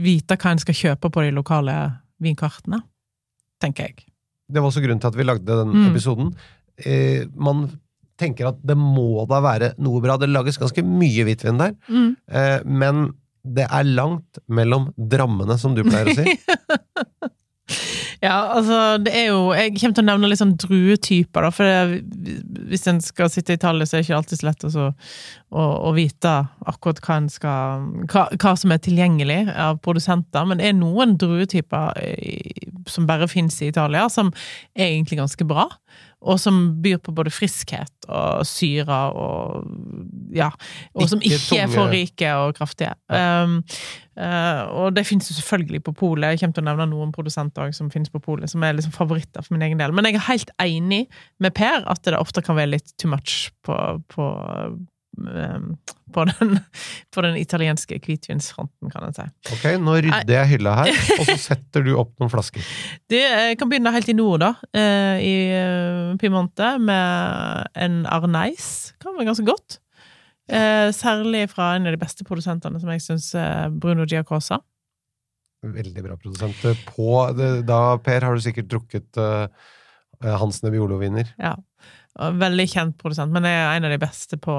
vite 0.09 0.41
hva 0.41 0.57
en 0.57 0.65
skal 0.65 0.81
kjøpe 0.81 1.13
på 1.13 1.27
de 1.27 1.37
lokale 1.37 1.77
vinkartene, 2.19 2.81
tenker 3.61 3.91
jeg. 3.91 4.08
Det 4.51 4.61
var 4.61 4.69
også 4.71 4.81
grunnen 4.83 4.99
til 5.03 5.07
at 5.11 5.15
vi 5.19 5.23
lagde 5.27 5.45
den 5.45 5.71
Mm. 5.75 5.87
episoden. 5.91 6.33
Eh, 6.85 7.25
man 7.35 7.67
tenker 8.17 8.47
at 8.49 8.57
det 8.65 8.75
må 8.77 9.25
da 9.29 9.39
være 9.41 9.73
noe 9.79 10.01
bra. 10.01 10.17
Det 10.17 10.29
lages 10.29 10.57
ganske 10.59 10.83
mye 10.83 11.23
hvitvin 11.27 11.57
der, 11.59 11.75
Mm. 11.89 12.15
eh, 12.31 12.59
men 12.65 13.13
det 13.45 13.67
er 13.71 13.83
langt 13.83 14.39
mellom 14.49 14.89
drammene, 14.97 15.57
som 15.57 15.73
du 15.75 15.83
pleier 15.83 16.09
å 16.11 16.15
si. 16.15 16.25
Ja, 18.21 18.49
altså, 18.57 18.97
det 18.99 19.13
er 19.15 19.27
jo 19.29 19.53
Jeg 19.55 19.75
kommer 19.77 19.95
til 19.95 20.03
å 20.03 20.07
nevne 20.09 20.27
litt 20.27 20.39
sånn 20.41 20.55
druetyper, 20.59 21.45
da, 21.45 21.51
for 21.55 21.63
det, 21.69 22.01
hvis 22.67 22.87
en 22.91 22.99
skal 22.99 23.29
sitte 23.31 23.53
i 23.55 23.59
tallet, 23.61 23.87
så 23.87 23.95
er 23.95 24.01
det 24.01 24.07
ikke 24.09 24.17
alltid 24.17 24.41
så 24.41 24.47
lett 24.49 24.65
å, 24.67 24.87
å, 25.53 25.67
å 25.87 25.93
vite 25.95 26.33
akkurat 26.67 26.99
hva, 27.05 27.19
skal, 27.31 27.85
hva, 28.11 28.25
hva 28.35 28.53
som 28.59 28.73
er 28.75 28.81
tilgjengelig 28.83 29.37
av 29.55 29.79
produsenter. 29.85 30.49
Men 30.49 30.59
det 30.59 30.67
er 30.67 30.75
noen 30.81 31.15
druetyper 31.21 32.01
i- 32.03 32.68
som 32.91 33.07
bare 33.09 33.27
fins 33.31 33.61
i 33.61 33.69
Italia, 33.71 34.07
som 34.11 34.31
er 34.75 34.91
egentlig 34.91 35.19
ganske 35.21 35.47
bra. 35.47 35.67
Og 36.19 36.35
som 36.41 36.57
byr 36.83 36.97
på 36.99 37.13
både 37.15 37.31
friskhet 37.31 38.09
og 38.09 38.43
syre 38.47 38.97
og 39.15 39.69
Ja. 40.35 40.49
Og 40.93 41.09
som 41.09 41.21
Ikke 41.23 41.61
er 41.63 41.71
for 41.71 41.89
rike 41.89 42.33
og 42.35 42.55
kraftige. 42.55 42.93
Um, 43.07 43.63
uh, 44.19 44.67
og 44.83 44.95
det 44.95 45.05
finnes 45.07 45.29
jo 45.31 45.35
selvfølgelig 45.39 45.83
på 45.83 45.91
polet. 45.91 46.35
Jeg 46.35 46.39
kommer 46.39 46.53
til 46.53 46.63
å 46.63 46.69
nevne 46.69 46.89
noen 46.91 47.11
produsenter 47.15 47.71
som 47.71 47.89
finnes 47.89 48.11
på 48.11 48.19
polet, 48.19 48.49
som 48.51 48.63
er 48.63 48.75
liksom 48.75 48.91
favoritter 48.91 49.41
for 49.41 49.55
min 49.55 49.63
egen 49.65 49.79
del. 49.79 49.95
Men 49.95 50.05
jeg 50.05 50.19
er 50.19 50.27
helt 50.27 50.51
enig 50.59 51.07
med 51.39 51.55
Per 51.55 51.87
at 51.87 52.03
det 52.03 52.19
ofte 52.19 52.43
kan 52.45 52.59
være 52.59 52.75
litt 52.75 52.93
too 52.97 53.09
much 53.09 53.49
på, 53.63 53.75
på, 54.11 54.29
på, 56.13 56.23
den, 56.29 56.55
på 57.13 57.23
den 57.25 57.35
italienske 57.39 57.99
hvitvinsfronten, 58.03 58.91
kan 58.93 59.07
en 59.07 59.15
si. 59.15 59.25
Ok, 59.55 59.65
nå 59.81 59.97
rydder 60.05 60.33
jeg 60.35 60.51
hylla 60.55 60.75
her, 60.81 60.93
og 61.17 61.27
så 61.31 61.37
setter 61.49 61.85
du 61.85 61.93
opp 61.99 62.15
noen 62.21 62.31
flasker. 62.33 62.65
Det 63.13 63.25
kan 63.59 63.71
begynne 63.71 63.93
helt 63.95 64.09
i 64.11 64.17
nord, 64.17 64.43
da. 64.45 64.53
eh, 64.73 65.21
I 65.25 65.35
eh, 65.57 66.15
Piemonte, 66.21 66.73
med 66.81 67.69
en 67.75 68.01
Arneis. 68.09 68.93
Kan 69.01 69.17
være 69.17 69.29
ganske 69.31 69.47
godt. 69.49 69.79
Eh, 70.49 70.89
Særlig 70.95 71.45
fra 71.51 71.75
en 71.77 71.89
av 71.89 71.95
de 71.95 72.01
beste 72.01 72.25
produsentene, 72.27 72.81
som 72.81 72.91
jeg 72.93 73.05
syns 73.05 73.31
Bruno 73.81 74.07
Giacosa. 74.09 74.61
Veldig 75.59 76.05
bra 76.05 76.15
produsent. 76.15 76.61
På 76.87 77.25
da, 77.35 77.81
Per, 77.99 78.23
har 78.23 78.37
du 78.37 78.43
sikkert 78.43 78.69
drukket 78.71 79.17
uh, 79.19 79.49
Hans 80.39 80.61
Nebbiolo-viner. 80.63 81.33
Ja. 81.35 81.57
Og 82.19 82.39
Veldig 82.39 82.65
kjent 82.67 82.95
produsent, 82.99 83.31
men 83.31 83.45
er 83.47 83.77
en 83.77 83.87
av 83.87 83.93
de 83.93 83.99
beste 84.01 84.35
på, 84.41 84.53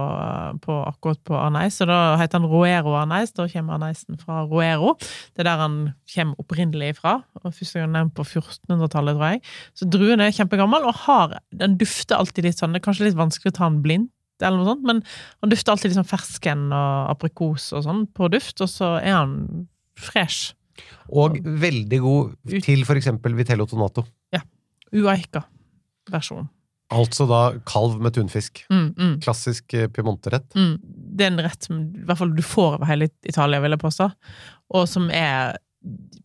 på 0.65 0.77
akkurat 0.89 1.21
på 1.29 1.37
Arneis. 1.37 1.77
Og 1.85 1.91
da 1.91 1.99
heter 2.21 2.41
han 2.41 2.49
Roero 2.49 2.95
Arneis. 2.97 3.35
Da 3.37 3.45
kommer 3.53 3.77
Arneisen 3.77 4.21
fra 4.21 4.45
Roero. 4.49 4.95
Det 5.35 5.45
er 5.45 5.51
der 5.51 5.61
han 5.61 5.75
kommer 6.15 6.41
opprinnelig 6.41 6.95
fra. 7.01 7.19
Og 7.43 7.51
Første 7.51 7.83
gang 7.83 7.93
nevnt 7.97 8.15
på 8.17 8.25
1400-tallet, 8.25 9.19
tror 9.19 9.35
jeg. 9.35 9.43
Så 9.77 9.89
druen 9.93 10.25
er 10.25 10.33
kjempegammel, 10.37 10.87
og 10.89 11.03
har, 11.05 11.37
den 11.53 11.77
dufter 11.81 12.17
alltid 12.17 12.49
litt 12.49 12.61
sånn 12.61 12.73
Det 12.73 12.81
er 12.81 12.87
kanskje 12.87 13.11
litt 13.11 13.19
vanskelig 13.19 13.53
å 13.53 13.59
ta 13.59 13.69
den 13.69 13.83
blindt, 13.85 14.15
eller 14.41 14.63
noe 14.63 14.71
sånt, 14.71 14.87
men 14.89 15.03
han 15.45 15.53
dufter 15.53 15.75
alltid 15.75 15.99
sånn 15.99 16.09
fersken 16.09 16.71
og 16.73 17.11
aprikos 17.13 17.67
og 17.77 17.85
sånn 17.85 18.07
på 18.17 18.31
duft, 18.33 18.63
og 18.65 18.71
så 18.73 18.95
er 19.03 19.19
han 19.19 19.35
fresh. 20.01 20.55
Og 21.13 21.37
veldig 21.45 22.01
god 22.01 22.57
til 22.65 22.87
eksempel 22.97 23.37
Vitello 23.37 23.67
Tonato. 23.69 24.07
Ja. 24.33 24.41
Uaika-versjon. 24.97 26.49
Altså 26.91 27.27
da 27.31 27.41
kalv 27.69 28.01
med 28.03 28.17
tunfisk. 28.17 28.65
Mm, 28.73 28.87
mm. 28.99 29.17
Klassisk 29.23 29.77
piemonterett. 29.95 30.49
Mm. 30.59 30.77
Det 30.83 31.27
er 31.27 31.33
en 31.33 31.43
rett 31.45 31.67
som 31.69 31.83
i 31.87 32.05
hvert 32.07 32.19
fall 32.19 32.33
du 32.35 32.43
får 32.43 32.79
over 32.81 32.91
hele 32.91 33.11
Italia, 33.23 33.61
vil 33.63 33.77
jeg 33.77 33.83
påstå, 33.83 34.09
og 34.75 34.89
som 34.91 35.07
er 35.15 35.59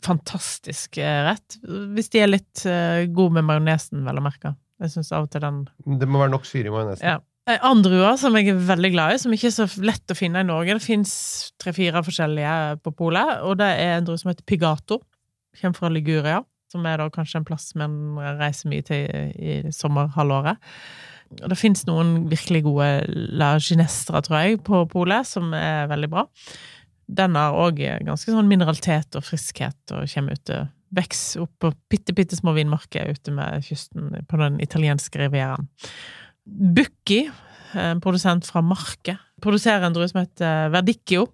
fantastisk 0.04 0.98
eh, 1.00 1.22
rett. 1.30 1.58
Hvis 1.94 2.10
de 2.12 2.22
er 2.22 2.30
litt 2.30 2.64
uh, 2.68 3.06
gode 3.08 3.38
med 3.38 3.46
majonesen, 3.48 4.04
vel 4.06 4.20
å 4.20 4.24
merke. 4.24 4.52
Jeg 4.82 4.92
syns 4.92 5.12
av 5.16 5.24
og 5.24 5.32
til 5.32 5.40
den 5.40 5.62
Det 6.02 6.08
må 6.08 6.20
være 6.20 6.34
nok 6.34 6.44
syre 6.44 6.68
i 6.68 6.74
majonesen. 6.74 7.06
Ja. 7.14 7.22
En 7.46 7.84
som 8.18 8.34
jeg 8.34 8.50
er 8.50 8.62
veldig 8.68 8.88
glad 8.90 9.14
i, 9.14 9.18
som 9.22 9.32
ikke 9.32 9.46
er 9.52 9.54
så 9.54 9.68
lett 9.78 10.10
å 10.10 10.16
finne 10.18 10.40
i 10.42 10.46
Norge 10.48 10.74
Det 10.74 10.82
fins 10.82 11.12
tre-fire 11.62 12.02
forskjellige 12.02 12.54
på 12.82 12.92
polet, 12.98 13.36
og 13.46 13.60
det 13.60 13.68
er 13.84 13.92
en 14.00 14.08
drue 14.08 14.18
som 14.18 14.32
heter 14.32 14.42
Pigato. 14.50 14.98
Kommer 15.60 15.78
fra 15.78 15.90
Liguria, 15.94 16.40
som 16.76 16.86
er 16.86 17.00
da 17.00 17.10
kanskje 17.12 17.40
en 17.40 17.48
plass 17.48 17.72
man 17.78 18.16
reiser 18.38 18.70
mye 18.70 18.84
til 18.86 19.32
i 19.34 19.74
sommerhalvåret. 19.74 20.60
Og 21.42 21.50
det 21.50 21.58
fins 21.58 21.82
noen 21.88 22.28
virkelig 22.30 22.62
gode 22.68 22.88
La 23.34 23.56
Ginestra, 23.58 24.22
tror 24.22 24.44
jeg, 24.44 24.60
på 24.66 24.84
polet, 24.92 25.26
som 25.26 25.50
er 25.56 25.88
veldig 25.90 26.10
bra. 26.12 26.26
Den 27.06 27.38
har 27.38 27.56
òg 27.58 27.80
ganske 28.06 28.30
sånn 28.30 28.50
mineralitet 28.50 29.18
og 29.18 29.26
friskhet 29.26 29.94
og 29.94 30.08
kommer 30.10 30.38
ute 30.38 30.66
Vokser 30.96 31.42
opp 31.42 31.50
på 31.58 31.72
bitte, 31.90 32.14
bitte 32.14 32.36
små 32.38 32.52
vinmarker 32.54 33.10
ute 33.10 33.32
med 33.34 33.64
kysten 33.66 34.12
på 34.30 34.38
den 34.38 34.60
italienske 34.62 35.18
rivieraen. 35.18 35.66
Bucchi, 36.46 37.24
en 37.74 37.98
produsent 38.00 38.46
fra 38.46 38.62
Marke, 38.62 39.16
produserer 39.42 39.82
en 39.82 39.96
drue 39.96 40.06
som 40.12 40.22
heter 40.22 40.70
Verdicchio. 40.70 41.26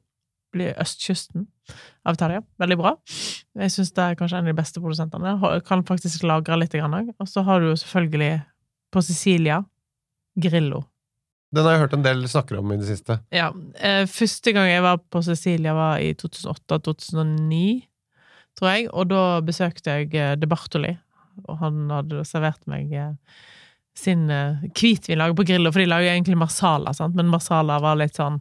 Blir 0.57 0.73
østkysten 0.81 1.45
av 2.05 2.17
Italia. 2.17 2.43
Veldig 2.61 2.79
bra. 2.81 2.95
Jeg 3.63 3.75
syns 3.75 3.93
det 3.95 4.05
er 4.05 4.17
kanskje 4.19 4.41
en 4.41 4.49
av 4.49 4.53
de 4.53 4.59
beste 4.59 4.83
produsentene. 4.83 5.35
Kan 5.67 5.85
faktisk 5.87 6.25
lagre 6.27 6.59
litt 6.59 6.75
òg. 6.79 7.13
Og 7.19 7.29
så 7.31 7.45
har 7.47 7.63
du 7.63 7.71
jo 7.71 7.77
selvfølgelig 7.79 8.33
på 8.93 9.05
Sicilia 9.07 9.63
Grillo. 10.39 10.83
Den 11.53 11.67
har 11.67 11.77
jeg 11.77 11.83
hørt 11.85 11.95
en 11.99 12.05
del 12.05 12.23
snakker 12.29 12.59
om 12.59 12.73
i 12.73 12.79
det 12.81 12.89
siste. 12.89 13.19
Ja. 13.35 13.51
Eh, 13.77 14.07
første 14.09 14.55
gang 14.57 14.71
jeg 14.71 14.85
var 14.85 15.01
på 15.13 15.21
Sicilia, 15.25 15.75
var 15.77 16.01
i 16.01 16.15
2008-2009, 16.17 17.65
tror 18.57 18.71
jeg. 18.73 18.87
Og 18.91 19.11
da 19.13 19.25
besøkte 19.45 19.99
jeg 19.99 20.15
eh, 20.17 20.33
De 20.41 20.49
Bartoli, 20.49 20.95
og 21.45 21.59
han 21.61 21.93
hadde 21.93 22.25
servert 22.29 22.65
meg 22.73 22.93
eh, 22.97 23.13
sin 23.93 24.25
hvitvin 24.73 25.21
laget 25.21 25.37
på 25.37 25.45
Grillo, 25.51 25.69
for 25.69 25.83
de 25.83 25.91
lager 25.91 26.15
egentlig 26.15 26.39
marsala, 26.41 26.95
sant? 26.97 27.13
men 27.19 27.29
marsala 27.29 27.77
var 27.85 27.99
litt 28.01 28.17
sånn 28.17 28.39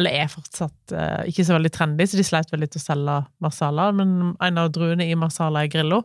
eller 0.00 0.16
er 0.16 0.30
fortsatt 0.32 0.94
uh, 0.96 1.22
ikke 1.28 1.44
så 1.46 1.54
veldig 1.56 1.72
trendy, 1.74 2.06
så 2.08 2.18
de 2.18 2.24
sleit 2.26 2.50
vel 2.52 2.64
litt 2.64 2.78
å 2.78 2.82
selge 2.82 3.18
marsala. 3.44 3.90
Men 3.96 4.32
en 4.32 4.60
av 4.62 4.72
druene 4.74 5.06
i 5.06 5.18
marsala 5.18 5.64
er 5.64 5.72
Grillo, 5.72 6.02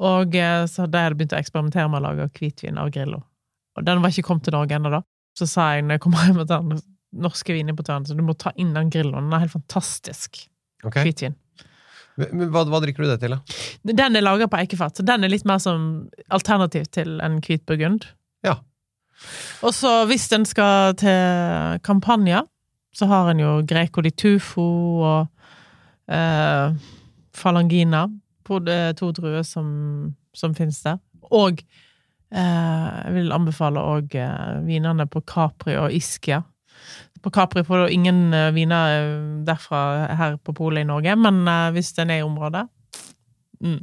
og 0.00 0.34
uh, 0.38 0.64
så 0.70 0.88
da 0.90 1.04
jeg 1.04 1.18
begynt 1.18 1.36
å 1.36 1.40
eksperimentere 1.40 1.90
med 1.92 2.00
å 2.00 2.06
lage 2.08 2.30
hvitvin 2.38 2.80
av 2.80 2.90
Grillo. 2.94 3.22
Og 3.74 3.86
den 3.86 4.02
var 4.02 4.12
ikke 4.12 4.26
kommet 4.30 4.46
til 4.48 4.56
Norge 4.56 4.76
ennå, 4.78 4.92
da. 4.94 5.04
Så 5.38 5.48
sa 5.50 5.72
jeg 5.74 5.86
når 5.86 5.98
jeg 5.98 6.04
kom 6.04 6.18
hjem 6.18 6.42
til 6.42 6.50
den 6.50 6.82
norske 7.24 7.54
vinimportøren, 7.54 8.06
så 8.06 8.16
du 8.16 8.22
må 8.26 8.36
ta 8.38 8.52
inn 8.60 8.74
den 8.74 8.90
Grilloen. 8.92 9.28
Den 9.28 9.38
er 9.38 9.46
helt 9.46 9.54
fantastisk. 9.54 10.44
okay. 10.84 11.06
Hvitvin. 11.06 11.38
Men 12.20 12.50
hva, 12.54 12.62
hva 12.70 12.78
drikker 12.82 13.02
du 13.02 13.10
det 13.10 13.18
til, 13.24 13.34
da? 13.34 13.40
Den 13.90 14.18
er 14.18 14.22
laga 14.22 14.46
på 14.50 14.60
eikefat, 14.60 15.00
så 15.00 15.06
den 15.06 15.26
er 15.26 15.32
litt 15.32 15.46
mer 15.48 15.58
som 15.62 16.06
alternativ 16.34 16.86
til 16.94 17.18
en 17.24 17.40
hvit 17.42 17.64
burgund. 17.66 18.06
Ja. 18.46 18.60
Og 19.66 19.74
så 19.74 19.90
hvis 20.10 20.28
en 20.34 20.46
skal 20.46 20.94
til 21.00 21.80
Campania, 21.86 22.44
så 22.94 23.08
har 23.10 23.30
en 23.30 23.42
jo 23.42 23.54
Greco 23.66 24.02
di 24.04 24.12
Tufo 24.14 24.64
og 25.02 25.26
eh, 26.06 26.74
Falangina. 27.34 28.06
To 28.44 28.60
druer 28.60 29.42
som, 29.42 29.68
som 30.36 30.54
finnes 30.54 30.82
der. 30.84 30.98
Og 31.32 31.62
eh, 32.30 32.88
jeg 33.06 33.14
vil 33.16 33.32
anbefale 33.34 33.82
òg 33.82 34.14
eh, 34.20 34.58
vinene 34.66 35.08
på 35.10 35.24
Capri 35.26 35.78
og 35.80 35.94
Ischia. 35.96 36.42
På 37.24 37.32
Capri 37.32 37.64
får 37.64 37.78
du 37.78 37.94
ingen 37.96 38.34
eh, 38.34 38.52
viner 38.52 38.98
eh, 38.98 39.12
derfra 39.48 39.80
her 40.18 40.36
på 40.36 40.54
polet 40.54 40.84
i 40.84 40.88
Norge, 40.88 41.16
men 41.16 41.46
eh, 41.48 41.70
hvis 41.72 41.94
den 41.96 42.12
er 42.12 42.20
i 42.20 42.26
området 42.26 42.66
mm, 43.64 43.80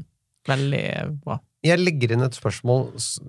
Veldig 0.48 0.86
bra. 1.22 1.36
Jeg 1.62 1.78
legger 1.78 2.16
inn 2.16 2.26
et 2.26 2.38
spørsmål. 2.38 2.88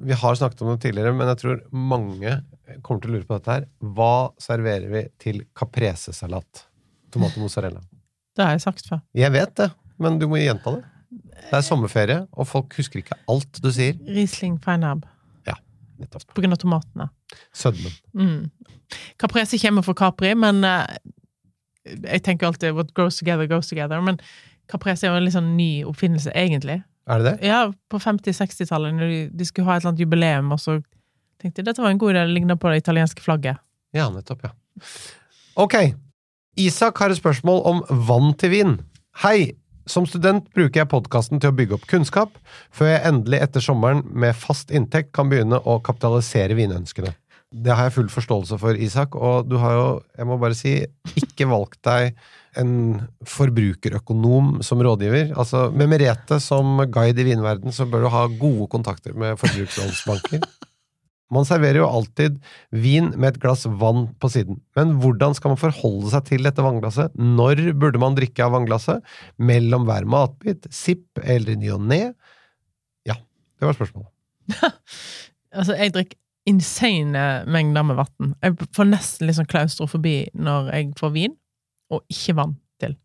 Vi 0.09 0.17
har 0.17 0.37
snakket 0.41 0.63
om 0.65 0.71
det 0.73 0.81
tidligere, 0.87 1.13
men 1.13 1.29
jeg 1.29 1.41
tror 1.43 1.59
mange 1.69 2.39
kommer 2.81 3.03
til 3.03 3.11
å 3.11 3.17
lure 3.19 3.29
på 3.29 3.37
dette 3.37 3.57
her. 3.59 3.67
Hva 3.97 4.33
serverer 4.41 4.89
vi 4.93 5.03
til 5.21 5.43
caprese-salat? 5.59 6.63
Tomat 7.13 7.37
og 7.37 7.45
mozzarella. 7.45 7.83
Det 8.37 8.47
har 8.47 8.55
jeg 8.57 8.63
sagt 8.65 8.87
før. 8.89 9.03
Jeg 9.13 9.29
vet 9.35 9.51
det, 9.61 9.67
men 10.01 10.15
du 10.17 10.25
må 10.25 10.39
gjenta 10.41 10.73
det. 10.73 10.87
Det 11.13 11.59
er 11.59 11.65
sommerferie, 11.67 12.23
og 12.33 12.47
folk 12.49 12.73
husker 12.79 13.03
ikke 13.03 13.19
alt 13.29 13.59
du 13.61 13.69
sier. 13.69 13.99
Riesling 14.09 14.55
feinab. 14.65 15.03
Ja. 15.45 15.59
Nettopp. 16.01 16.25
På 16.33 16.41
grunn 16.41 16.57
av 16.57 16.63
tomatene. 16.63 17.11
Sødmen. 17.53 17.93
Mm. 18.17 18.71
Caprese 19.21 19.61
kommer 19.61 19.85
fra 19.85 19.93
Capri, 20.01 20.31
men 20.33 20.65
eh, 20.65 20.97
jeg 21.85 22.23
tenker 22.25 22.49
alltid 22.49 22.73
what 22.79 22.95
goes 22.97 23.21
together, 23.21 23.45
goes 23.51 23.69
together. 23.69 24.01
Men 24.01 24.17
Caprese 24.73 25.05
er 25.05 25.13
jo 25.13 25.21
en 25.21 25.29
litt 25.29 25.37
sånn 25.37 25.53
ny 25.59 25.71
oppfinnelse, 25.85 26.33
egentlig. 26.33 26.81
Er 27.11 27.23
det 27.23 27.31
det? 27.31 27.49
Ja, 27.49 27.65
på 27.91 27.99
50-60-tallet, 28.03 28.95
når 28.95 29.11
de, 29.11 29.21
de 29.35 29.47
skulle 29.49 29.67
ha 29.69 29.77
et 29.77 29.83
eller 29.83 29.93
annet 29.93 30.05
jubileum, 30.05 30.53
og 30.55 30.61
så 30.63 30.77
tenkte 31.43 31.61
jeg 31.61 31.71
dette 31.71 31.83
var 31.83 31.95
en 31.95 32.01
god 32.01 32.15
idé, 32.15 32.23
det 32.27 32.37
ligna 32.37 32.57
på 32.61 32.71
det 32.71 32.85
italienske 32.85 33.25
flagget. 33.25 33.59
Ja, 33.97 34.07
nettopp, 34.13 34.47
ja. 34.47 34.53
Ok. 35.61 35.77
Isak 36.61 37.01
har 37.03 37.13
et 37.13 37.19
spørsmål 37.19 37.63
om 37.69 37.83
vann 38.09 38.33
til 38.39 38.55
vin. 38.55 38.79
Hei! 39.25 39.53
Som 39.91 40.05
student 40.07 40.47
bruker 40.55 40.85
jeg 40.85 40.91
podkasten 40.93 41.41
til 41.43 41.51
å 41.51 41.57
bygge 41.59 41.75
opp 41.75 41.89
kunnskap, 41.91 42.37
før 42.71 42.93
jeg 42.93 43.03
endelig 43.09 43.41
etter 43.43 43.65
sommeren 43.65 44.05
med 44.15 44.37
fast 44.39 44.71
inntekt 44.71 45.11
kan 45.17 45.27
begynne 45.33 45.59
å 45.59 45.81
kapitalisere 45.83 46.55
vinønskene. 46.55 47.11
Det 47.53 47.75
har 47.75 47.89
jeg 47.89 47.97
full 47.97 48.13
forståelse 48.13 48.61
for, 48.63 48.79
Isak, 48.79 49.19
og 49.19 49.51
du 49.51 49.59
har 49.61 49.75
jo, 49.75 49.89
jeg 50.17 50.29
må 50.31 50.39
bare 50.41 50.57
si, 50.57 50.77
ikke 51.19 51.51
valgt 51.51 51.83
deg 51.85 52.15
en 52.61 52.73
forbrukerøkonom 53.29 54.59
som 54.67 54.83
rådgiver. 54.85 55.33
Altså, 55.39 55.69
med 55.75 55.91
Merete 55.93 56.39
som 56.43 56.83
guide 56.93 57.23
i 57.23 57.29
vinverden, 57.31 57.73
så 57.73 57.87
bør 57.89 58.05
du 58.05 58.13
ha 58.13 58.27
gode 58.41 58.69
kontakter 58.73 59.17
med 59.19 59.39
forbrukslånsbanker. 59.41 60.45
Man 61.33 61.47
serverer 61.49 61.81
jo 61.81 61.89
alltid 61.89 62.37
vin 62.77 63.09
med 63.17 63.31
et 63.31 63.41
glass 63.41 63.65
vann 63.65 64.11
på 64.21 64.29
siden, 64.29 64.59
men 64.77 64.99
hvordan 65.01 65.33
skal 65.33 65.55
man 65.55 65.61
forholde 65.61 66.11
seg 66.13 66.27
til 66.29 66.45
dette 66.45 66.61
vannglasset? 66.61 67.15
Når 67.17 67.71
burde 67.81 68.03
man 68.03 68.19
drikke 68.19 68.45
av 68.45 68.53
vannglasset? 68.53 69.01
Mellom 69.41 69.87
hver 69.89 70.05
matbit? 70.05 70.69
Sipp 70.69 71.23
eller 71.25 71.57
ny 71.57 71.71
og 71.73 71.87
ne? 71.89 72.03
Ja, 73.09 73.17
det 73.17 73.71
var 73.71 73.79
spørsmålet. 73.81 74.13
Altså, 75.53 75.75
jeg 75.77 75.93
drikker 75.93 76.17
insane 76.49 77.23
mengder 77.45 77.85
med 77.85 77.99
vann. 77.99 78.31
Jeg 78.41 78.55
får 78.73 78.87
nesten 78.89 79.29
litt 79.29 79.37
sånn 79.37 79.51
klaustrofobi 79.51 80.15
når 80.33 80.71
jeg 80.73 80.87
får 80.97 81.13
vin, 81.13 81.35
og 81.93 82.05
ikke 82.13 82.37
vann 82.39 82.55
til. 82.83 82.97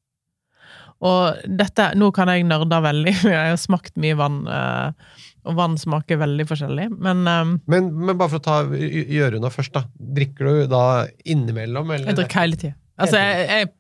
Og 1.06 1.48
dette, 1.60 1.91
nå 2.00 2.10
kan 2.15 2.32
jeg 2.32 2.48
nørde 2.48 2.82
veldig, 2.88 3.15
for 3.22 3.34
jeg 3.36 3.53
har 3.53 3.62
smakt 3.62 3.98
mye 4.01 4.17
vann, 4.17 4.44
eh, 4.50 5.17
og 5.48 5.58
vann 5.60 5.77
smaker 5.79 6.20
veldig 6.22 6.48
forskjellig, 6.50 6.89
men 6.98 7.25
eh, 7.29 7.56
Men, 7.70 7.91
men 7.94 8.15
bare 8.15 8.34
for 8.36 8.41
å 8.41 8.48
ta 8.48 8.60
gjøre 8.67 9.39
unna 9.39 9.51
først, 9.53 9.75
da. 9.77 9.86
Drikker 10.17 10.50
du 10.50 10.72
da 10.72 10.86
innimellom, 11.25 11.94
eller? 11.94 12.12
jeg 12.12 12.22
drikker 12.22 12.44
hele 12.46 12.62
tida. 12.63 12.79
Altså, 12.98 13.22
jeg, 13.22 13.51
jeg 13.51 13.74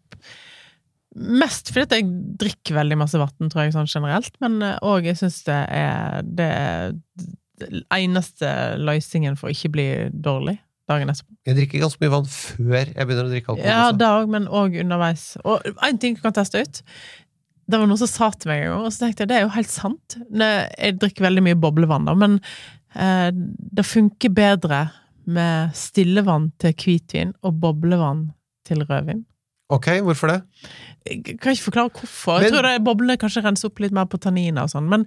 Mest 1.17 1.71
fordi 1.73 1.97
jeg 1.97 2.05
drikker 2.37 2.75
veldig 2.77 2.97
masse 3.01 3.17
vann, 3.17 3.49
tror 3.49 3.63
jeg, 3.63 3.71
sånn 3.73 3.87
generelt, 3.89 4.35
men 4.43 4.59
òg 4.85 5.07
jeg 5.07 5.17
syns 5.17 5.39
det 5.47 5.55
er 5.73 6.19
det 6.21 6.49
er 6.53 6.91
eneste 7.97 8.51
løsningen 8.77 9.37
for 9.39 9.49
å 9.49 9.55
ikke 9.55 9.71
bli 9.73 9.87
dårlig 10.13 10.59
dagen 10.87 11.11
etterpå. 11.11 11.33
Jeg 11.47 11.57
drikker 11.59 11.83
ganske 11.83 12.03
mye 12.03 12.13
vann 12.13 12.27
før 12.31 12.81
jeg 12.81 13.07
begynner 13.07 13.27
å 13.27 13.31
drikke 13.31 13.53
alkohol. 13.53 13.67
Ja, 13.67 13.79
også. 13.87 13.99
det 14.01 14.11
òg, 14.19 14.33
men 14.35 14.49
òg 14.61 14.77
underveis. 14.83 15.25
Og 15.43 15.65
én 15.87 15.99
ting 16.01 16.17
du 16.17 16.23
kan 16.23 16.35
teste 16.35 16.63
ut. 16.63 16.81
Det 17.67 17.79
var 17.81 17.89
noen 17.89 17.99
som 17.99 18.11
sa 18.11 18.29
til 18.31 18.51
meg 18.51 18.63
en 18.63 18.71
gang, 18.71 18.85
og 18.87 18.93
så 18.95 19.03
tenkte 19.03 19.25
jeg 19.25 19.31
det 19.31 19.39
er 19.39 19.43
jo 19.43 19.55
helt 19.57 19.73
sant. 19.73 20.17
Jeg 20.31 20.99
drikker 21.01 21.27
veldig 21.27 21.43
mye 21.49 21.59
boblevann, 21.59 22.07
da, 22.07 22.15
men 22.15 22.37
eh, 22.95 23.29
det 23.35 23.87
funker 23.87 24.31
bedre 24.35 24.85
med 25.27 25.75
stillevann 25.75 26.53
til 26.61 26.71
hvitvin 26.71 27.33
og 27.43 27.59
boblevann 27.59 28.29
til 28.67 28.85
rødvin. 28.87 29.25
Ok, 29.73 29.87
hvorfor 30.05 30.31
det? 30.31 30.37
Jeg 31.07 31.39
kan 31.39 31.53
ikke 31.53 31.65
forklare 31.65 31.91
hvorfor. 31.91 32.39
Men- 32.39 32.47
jeg 32.47 32.53
tror 32.55 32.83
boblene 32.83 33.17
kanskje 33.19 33.43
renser 33.43 33.67
opp 33.67 33.79
litt 33.83 33.95
mer 33.95 34.05
på 34.05 34.19
tanniner 34.19 34.63
og 34.63 34.71
sånn, 34.71 34.87
men 34.87 35.05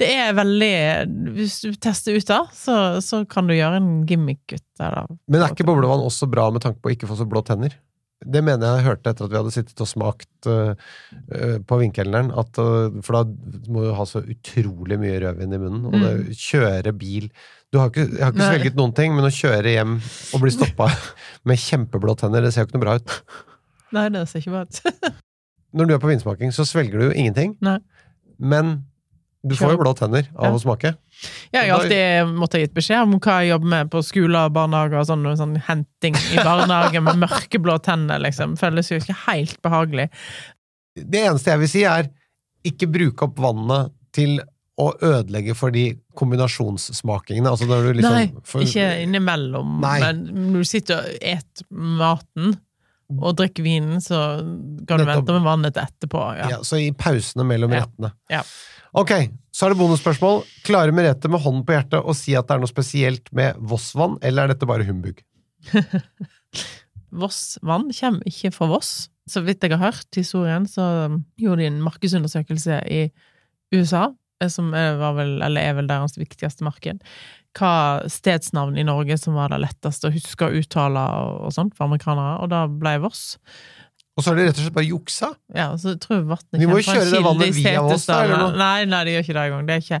det 0.00 0.08
er 0.08 0.32
veldig 0.36 1.34
Hvis 1.36 1.60
du 1.62 1.72
tester 1.72 2.16
ut 2.16 2.26
da, 2.26 2.42
så, 2.52 3.00
så 3.00 3.22
kan 3.28 3.46
du 3.48 3.54
gjøre 3.54 3.80
en 3.80 4.06
gimmick 4.06 4.52
ut 4.52 4.80
av. 4.84 5.08
Men 5.28 5.42
er 5.42 5.54
ikke 5.54 5.68
boblevann 5.68 6.04
også 6.04 6.28
bra 6.30 6.50
med 6.50 6.62
tanke 6.64 6.80
på 6.80 6.90
å 6.90 6.94
ikke 6.96 7.08
få 7.08 7.16
så 7.16 7.28
blå 7.28 7.44
tenner? 7.44 7.72
Det 8.22 8.38
mener 8.44 8.76
jeg 8.78 8.86
hørte 8.86 9.10
etter 9.10 9.26
at 9.26 9.32
vi 9.32 9.38
hadde 9.40 9.50
sittet 9.50 9.80
og 9.82 9.88
smakt 9.90 10.46
uh, 10.46 10.76
uh, 11.34 11.58
på 11.66 11.78
Vinkelneren. 11.80 12.30
At, 12.38 12.54
uh, 12.60 12.92
for 13.02 13.18
da 13.18 13.24
må 13.72 13.82
du 13.82 13.94
ha 13.98 14.04
så 14.06 14.22
utrolig 14.22 14.98
mye 15.00 15.18
rødvin 15.24 15.56
i 15.56 15.58
munnen. 15.58 15.88
Og 15.90 15.96
det, 15.98 16.36
kjøre 16.38 16.92
bil 16.94 17.32
du 17.72 17.80
har 17.80 17.88
ikke, 17.88 18.04
Jeg 18.04 18.20
har 18.20 18.30
ikke 18.34 18.42
Mm. 18.44 18.50
Svelget 18.52 18.76
noen 18.76 18.94
ting, 18.94 19.14
men 19.16 19.24
å 19.24 19.32
kjøre 19.32 19.72
hjem 19.72 19.94
og 20.36 20.42
bli 20.44 20.52
stoppa 20.52 20.90
med 21.48 21.56
kjempeblå 21.58 22.14
tenner, 22.20 22.44
det 22.44 22.52
ser 22.52 22.62
jo 22.62 22.68
ikke 22.68 22.76
noe 22.78 22.84
bra 22.84 22.96
ut. 23.00 23.14
Nei, 23.92 24.06
det 24.14 24.24
ser 24.30 24.40
ikke 24.42 24.54
bra 24.54 24.62
ut. 24.64 25.12
Når 25.76 25.88
du 25.88 25.94
er 25.94 26.00
på 26.02 26.08
vinsmaking, 26.10 26.50
så 26.52 26.64
svelger 26.68 26.98
du 27.00 27.04
jo 27.08 27.12
ingenting. 27.16 27.54
Nei. 27.64 27.78
Men 28.42 28.74
du 29.42 29.56
får 29.58 29.72
jo 29.74 29.78
blå 29.80 29.90
tenner 29.98 30.28
av 30.36 30.44
Ja. 30.44 30.50
å 30.54 30.60
smake. 30.62 30.92
Ja, 31.52 31.62
jeg 31.64 31.70
har 31.72 31.80
alltid 31.80 32.34
måttet 32.38 32.60
gitt 32.62 32.74
beskjed 32.76 33.02
om 33.02 33.16
hva 33.18 33.38
jeg 33.42 33.50
jobber 33.50 33.70
med 33.72 33.90
på 33.90 34.02
skoler 34.06 34.46
og 34.46 34.52
barnehager 34.54 35.00
og 35.00 35.08
sånn, 35.08 35.24
sånn 35.38 35.56
henting 35.66 36.14
i 36.14 36.36
barnehagen 36.38 37.02
med 37.08 37.18
mørkeblå 37.24 37.74
tenner, 37.82 38.22
liksom. 38.22 38.54
Føles 38.60 38.90
jo 38.92 39.00
ikke 39.00 39.16
helt 39.26 39.56
behagelig. 39.64 40.08
Det 40.94 41.24
eneste 41.24 41.50
jeg 41.54 41.62
vil 41.64 41.72
si, 41.72 41.82
er 41.88 42.10
ikke 42.68 42.86
bruke 42.94 43.26
opp 43.26 43.40
vannet 43.42 43.90
til 44.14 44.38
å 44.78 44.92
ødelegge 45.04 45.54
for 45.58 45.74
de 45.74 45.88
kombinasjonssmakingene. 46.18 47.50
Altså 47.50 47.66
når 47.68 47.88
du 47.88 47.92
liksom, 47.98 48.14
Nei, 48.14 48.42
for- 48.44 48.62
ikke 48.64 48.86
innimellom. 49.04 49.80
Nei. 49.82 49.98
Men 50.00 50.22
når 50.52 50.62
du 50.64 50.70
sitter 50.70 51.02
og 51.02 51.18
et 51.20 51.64
maten 51.70 52.54
og 53.12 53.36
drikker 53.36 53.62
vinen, 53.66 53.98
så 54.00 54.18
kan 54.86 54.98
du 54.98 55.04
Nettopp. 55.04 55.26
vente 55.26 55.32
med 55.38 55.42
vannet 55.46 55.74
til 55.76 55.82
etterpå. 55.82 56.22
Ja. 56.38 56.48
Ja, 56.56 56.58
så 56.64 56.78
i 56.80 56.90
pausene 56.92 57.44
mellom 57.44 57.72
Ja. 57.72 57.82
rettene. 57.84 58.12
Ja. 58.30 58.42
Ok, 58.94 59.10
så 59.52 59.66
er 59.66 59.72
det 59.72 59.78
bonusspørsmål. 59.78 60.42
Klarer 60.64 60.92
Merete 60.92 61.28
med 61.32 61.40
hånden 61.40 61.64
på 61.64 61.72
hjertet 61.76 62.04
å 62.04 62.14
si 62.14 62.34
at 62.36 62.46
det 62.48 62.54
er 62.56 62.60
noe 62.60 62.68
spesielt 62.72 63.32
med 63.32 63.56
Vossvann, 63.56 64.18
eller 64.22 64.44
er 64.44 64.48
dette 64.54 64.66
bare 64.68 64.84
humbug? 64.84 65.22
Voss-vann 67.12 67.90
kommer 67.92 68.24
ikke 68.28 68.52
fra 68.54 68.68
Voss. 68.70 69.08
Så 69.28 69.42
vidt 69.46 69.62
jeg 69.62 69.70
har 69.76 69.92
hørt 69.92 70.16
historien, 70.18 70.64
så 70.66 70.84
gjorde 71.38 71.62
de 71.62 71.68
en 71.70 71.82
markedsundersøkelse 71.84 72.80
i 72.90 73.02
USA, 73.72 74.08
eh, 74.42 74.48
som 74.50 74.72
er, 74.74 74.96
vel, 75.14 75.36
eller 75.44 75.60
er 75.62 75.76
vel 75.78 75.86
deres 75.90 76.16
viktigste 76.18 76.64
marked. 76.66 77.02
Hva 77.58 78.08
stedsnavn 78.08 78.78
i 78.80 78.86
Norge 78.88 79.18
som 79.20 79.36
var 79.36 79.52
det 79.52 79.60
letteste 79.60 80.08
å 80.08 80.14
huske 80.14 80.48
å 80.48 80.58
uttale 80.62 81.04
og, 81.20 81.38
og 81.48 81.54
sånt 81.54 81.76
for 81.76 81.84
amerikanere, 81.88 82.38
og 82.40 82.52
da 82.52 82.64
ble 82.70 82.96
Voss. 83.02 83.24
Og 84.16 84.24
så 84.24 84.32
har 84.32 84.38
de 84.38 84.46
rett 84.48 84.58
og 84.58 84.66
slett 84.66 84.76
bare 84.76 84.88
juksa? 84.88 85.32
Ja, 85.56 85.70
så 85.80 85.94
jeg 85.94 86.02
tror 86.04 86.24
vannet 86.28 86.60
Vi 86.60 86.68
må 86.68 86.76
kommer 86.76 86.84
fra 86.84 86.94
en 86.94 87.00
det 87.00 87.10
kilde 87.10 87.24
vannet 87.26 87.48
i 87.48 87.64
Setesdal. 87.64 88.32
Nei, 88.60 88.78
nei, 88.88 89.02
det 89.08 89.14
gjør 89.14 89.26
ikke 89.26 89.36
det 89.36 89.44
engang. 89.48 89.68
Det 89.68 89.76
er 89.76 89.84
ikke 89.86 90.00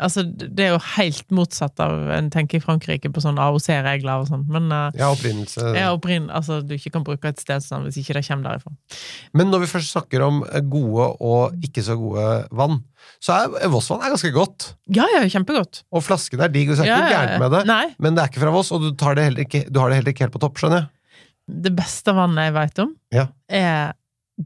Altså, 0.00 0.22
det 0.30 0.62
er 0.64 0.68
jo 0.76 0.78
helt 0.94 1.30
motsatt 1.34 1.80
av 1.82 2.10
en 2.14 2.28
tenker 2.30 2.60
i 2.60 2.62
Frankrike 2.62 3.10
på 3.10 3.22
sånne 3.24 3.42
AOC-regler 3.42 4.22
og 4.22 4.28
sånn, 4.30 4.44
men 4.48 4.68
uh, 4.70 4.88
Ja, 4.98 5.08
opprinnelse. 5.14 5.64
Ja, 5.74 5.88
opprinn, 5.96 6.28
altså, 6.30 6.60
du 6.62 6.74
ikke 6.76 6.92
kan 6.94 7.06
bruke 7.06 7.32
et 7.32 7.42
stedsnavn 7.42 7.88
hvis 7.88 7.98
ikke 8.02 8.14
det 8.18 8.22
kommer 8.28 8.52
derifra. 8.52 8.72
Men 9.34 9.50
når 9.50 9.64
vi 9.64 9.70
først 9.72 9.90
snakker 9.96 10.22
om 10.28 10.38
gode 10.70 11.08
og 11.18 11.58
ikke 11.66 11.82
så 11.82 11.96
gode 11.98 12.28
vann, 12.54 12.78
så 13.22 13.34
er 13.40 13.68
Vossvann 13.72 14.04
er 14.06 14.14
ganske 14.14 14.30
godt. 14.34 14.68
Ja, 14.94 15.06
ja, 15.16 15.24
kjempegodt. 15.30 15.82
Og 15.90 16.04
flasken 16.06 16.40
er 16.46 16.52
digg, 16.54 16.70
og 16.70 16.78
så 16.78 16.86
er 16.86 16.92
Ja, 16.92 17.00
ikke 17.02 17.16
gærent 17.16 17.42
med 17.42 17.54
det. 17.56 17.64
Nei. 17.70 17.82
Men 17.98 18.14
det 18.14 18.22
er 18.22 18.30
ikke 18.32 18.44
fra 18.46 18.54
Voss, 18.54 18.70
og 18.74 18.82
du, 18.86 18.92
tar 18.98 19.18
det 19.18 19.26
heller 19.28 19.46
ikke, 19.48 19.64
du 19.66 19.80
har 19.82 19.90
det 19.90 19.98
heller 20.00 20.14
ikke 20.14 20.26
helt 20.28 20.36
på 20.38 20.42
topp, 20.46 20.58
skjønner 20.62 20.84
jeg. 20.84 20.90
Det 21.68 21.72
beste 21.78 22.12
vannet 22.14 22.50
jeg 22.50 22.54
vet 22.58 22.82
om, 22.84 22.94
Ja. 23.16 23.26
er 23.48 23.94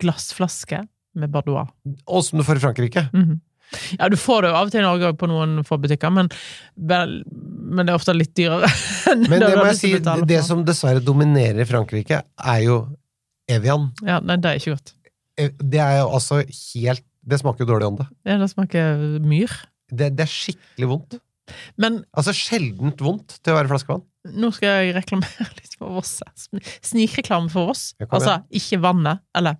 glassflaske 0.00 0.84
med 1.18 1.32
Bardois. 1.32 1.68
Og 2.08 2.22
som 2.24 2.38
du 2.40 2.44
får 2.46 2.56
i 2.60 2.62
Frankrike. 2.64 3.02
Mhm. 3.12 3.40
Ja, 3.98 4.08
du 4.12 4.16
får 4.20 4.42
det 4.44 4.50
jo 4.52 4.56
av 4.58 4.66
og 4.68 4.72
til 4.74 4.80
i 4.82 4.84
Norge 4.86 5.12
på 5.20 5.28
noen 5.30 5.62
få 5.68 5.78
butikker, 5.82 6.12
men, 6.12 6.28
men 6.76 7.82
det 7.86 7.92
er 7.92 7.96
ofte 7.98 8.14
litt 8.16 8.32
dyrere. 8.36 8.68
Men 9.12 9.38
det, 9.42 9.48
det 9.52 9.56
må 9.58 9.64
jeg 9.70 9.76
si, 9.80 9.90
det 9.98 10.38
for. 10.38 10.46
som 10.46 10.62
dessverre 10.64 11.02
dominerer 11.04 11.60
i 11.64 11.68
Frankrike, 11.68 12.22
er 12.38 12.60
jo 12.64 12.76
Evian. 13.50 13.90
Ja, 14.06 14.20
nei, 14.24 14.36
det 14.40 14.50
er 14.54 14.60
ikke 14.60 14.76
godt. 14.76 14.94
Eh, 15.40 15.50
Det 15.58 15.80
er 15.82 15.98
jo 16.02 16.06
altså 16.16 16.42
helt 16.44 17.04
Det 17.24 17.38
smaker 17.40 17.64
jo 17.64 17.68
dårlig 17.74 17.86
ånde. 17.90 18.06
Ja, 18.28 18.38
det 18.40 18.48
smaker 18.52 19.02
myr. 19.26 19.52
Det, 19.92 20.08
det 20.16 20.24
er 20.24 20.30
skikkelig 20.32 20.88
vondt. 20.90 21.18
Men 21.80 22.00
Altså 22.16 22.32
sjeldent 22.36 23.00
vondt 23.04 23.36
til 23.42 23.52
å 23.52 23.58
være 23.58 23.70
flaskevann. 23.72 24.02
nå 24.38 24.50
skal 24.54 24.84
jeg 24.86 24.94
reklamere 24.96 25.48
litt 25.58 25.76
for 25.78 25.92
Voss. 25.98 26.16
Snikreklame 26.86 27.50
for 27.52 27.70
Voss. 27.72 27.88
Altså, 28.08 28.38
ikke 28.54 28.78
vannet, 28.84 29.20
eller 29.36 29.58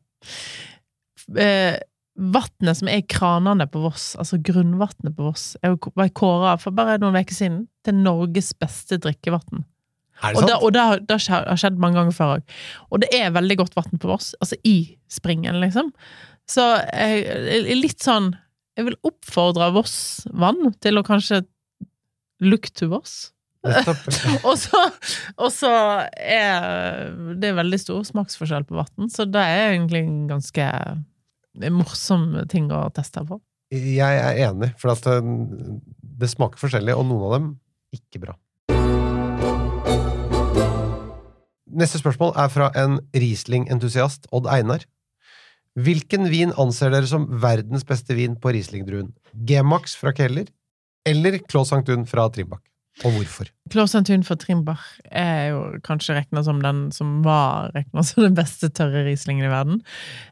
eh, 1.37 1.77
Vannet 2.17 2.77
som 2.77 2.89
er 2.93 3.01
kranene 3.09 3.65
på 3.73 3.81
Voss, 3.87 4.11
altså 4.21 4.37
grunnvannet 4.45 5.15
på 5.17 5.25
Voss, 5.31 5.55
er 5.65 5.73
jo 5.73 5.93
var 5.97 6.11
kåra 6.13 6.57
for 6.61 6.75
bare 6.77 6.99
noen 7.01 7.17
uker 7.17 7.35
siden 7.35 7.63
til 7.87 7.95
Norges 8.03 8.51
beste 8.61 8.99
drikkevann. 9.01 9.63
Er 10.23 10.35
det 10.37 10.43
sant? 10.45 10.53
og 10.63 10.73
det, 10.77 10.83
har- 10.87 11.01
det 11.01 11.17
har 11.17 11.23
skje- 11.25 11.49
har 11.49 11.57
skjedd 11.59 11.79
mange 11.83 11.97
ganger 11.99 12.13
før 12.15 12.35
òg. 12.37 12.43
Og 12.93 13.01
det 13.03 13.09
er 13.17 13.33
veldig 13.35 13.57
godt 13.63 13.75
vann 13.79 13.99
på 13.99 14.11
Voss, 14.13 14.35
altså 14.45 14.59
i 14.69 14.77
springen, 15.11 15.57
liksom. 15.65 15.89
Så 16.51 16.63
jeg 16.93 17.77
litt 17.79 18.03
sånn 18.03 18.33
Jeg 18.77 18.87
vil 18.87 18.97
oppfordre 19.05 19.67
Voss-vann 19.75 20.73
til 20.81 20.97
å 20.99 21.03
kanskje 21.05 21.43
look 22.41 22.71
to 22.75 22.89
Voss. 22.89 23.31
Og 24.49 24.57
så, 24.59 24.79
og 25.39 25.51
så 25.55 25.71
er 26.19 27.13
det 27.39 27.53
veldig 27.55 27.79
stor 27.79 28.01
smaksforskjell 28.09 28.65
på 28.67 28.75
vann, 28.81 29.07
så 29.13 29.23
det 29.29 29.39
er 29.45 29.69
egentlig 29.77 30.01
en 30.03 30.25
ganske 30.27 30.65
morsomme 31.73 32.47
ting 32.49 32.71
å 32.73 32.87
teste 32.95 33.25
på. 33.29 33.41
Jeg 33.73 34.21
er 34.21 34.39
enig, 34.49 34.73
for 34.81 34.93
det, 34.93 35.07
eh, 35.09 35.21
det 36.21 36.29
smaker 36.29 36.61
forskjellig, 36.61 36.97
og 36.97 37.07
noen 37.09 37.25
av 37.25 37.33
dem 37.39 37.61
ikke 37.93 38.21
bra. 38.21 38.37
Neste 41.73 42.03
spørsmål 42.03 42.35
er 42.37 42.51
fra 42.53 42.71
en 42.77 42.99
Riesling-entusiast, 43.17 44.29
Odd 44.31 44.47
Einar. 44.47 44.85
Hvilken 45.73 46.29
vin 46.29 46.53
anser 46.61 46.93
dere 46.93 47.09
som 47.09 47.25
verdens 47.41 47.85
beste 47.89 48.13
vin 48.15 48.37
på 48.37 48.53
Riesling-druen? 48.53 49.15
G-Max 49.33 49.97
fra 49.97 50.13
Keller 50.13 50.51
eller 51.09 51.39
Claus 51.49 51.73
Sanktun 51.73 52.05
fra 52.07 52.29
Trimbakk? 52.29 52.72
Og 53.01 53.15
hvorfor? 53.17 53.49
Klåsantun 53.73 54.23
for 54.27 54.37
Trimbach 54.37 54.83
er 55.09 55.49
jo 55.55 55.61
kanskje 55.87 56.19
regna 56.19 56.43
som 56.45 56.59
den 56.63 56.83
som 56.93 57.23
var 57.25 57.71
regna 57.75 58.05
som 58.05 58.23
den 58.27 58.37
beste 58.37 58.69
tørre 58.69 59.07
Rieslingen 59.07 59.47
i 59.49 59.51
verden. 59.53 59.81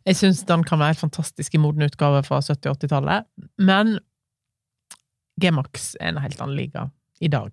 Jeg 0.07 0.19
syns 0.21 0.45
den 0.49 0.65
kan 0.69 0.79
være 0.83 0.93
helt 0.93 1.03
fantastisk 1.07 1.57
i 1.57 1.61
moden 1.63 1.87
utgave 1.89 2.21
fra 2.27 2.43
70-80-tallet, 2.45 3.25
men 3.65 3.97
G-Max 5.41 5.95
er 6.01 6.13
en 6.13 6.21
helt 6.21 6.41
annen 6.41 6.59
liga 6.59 6.89
i 7.25 7.31
dag. 7.33 7.53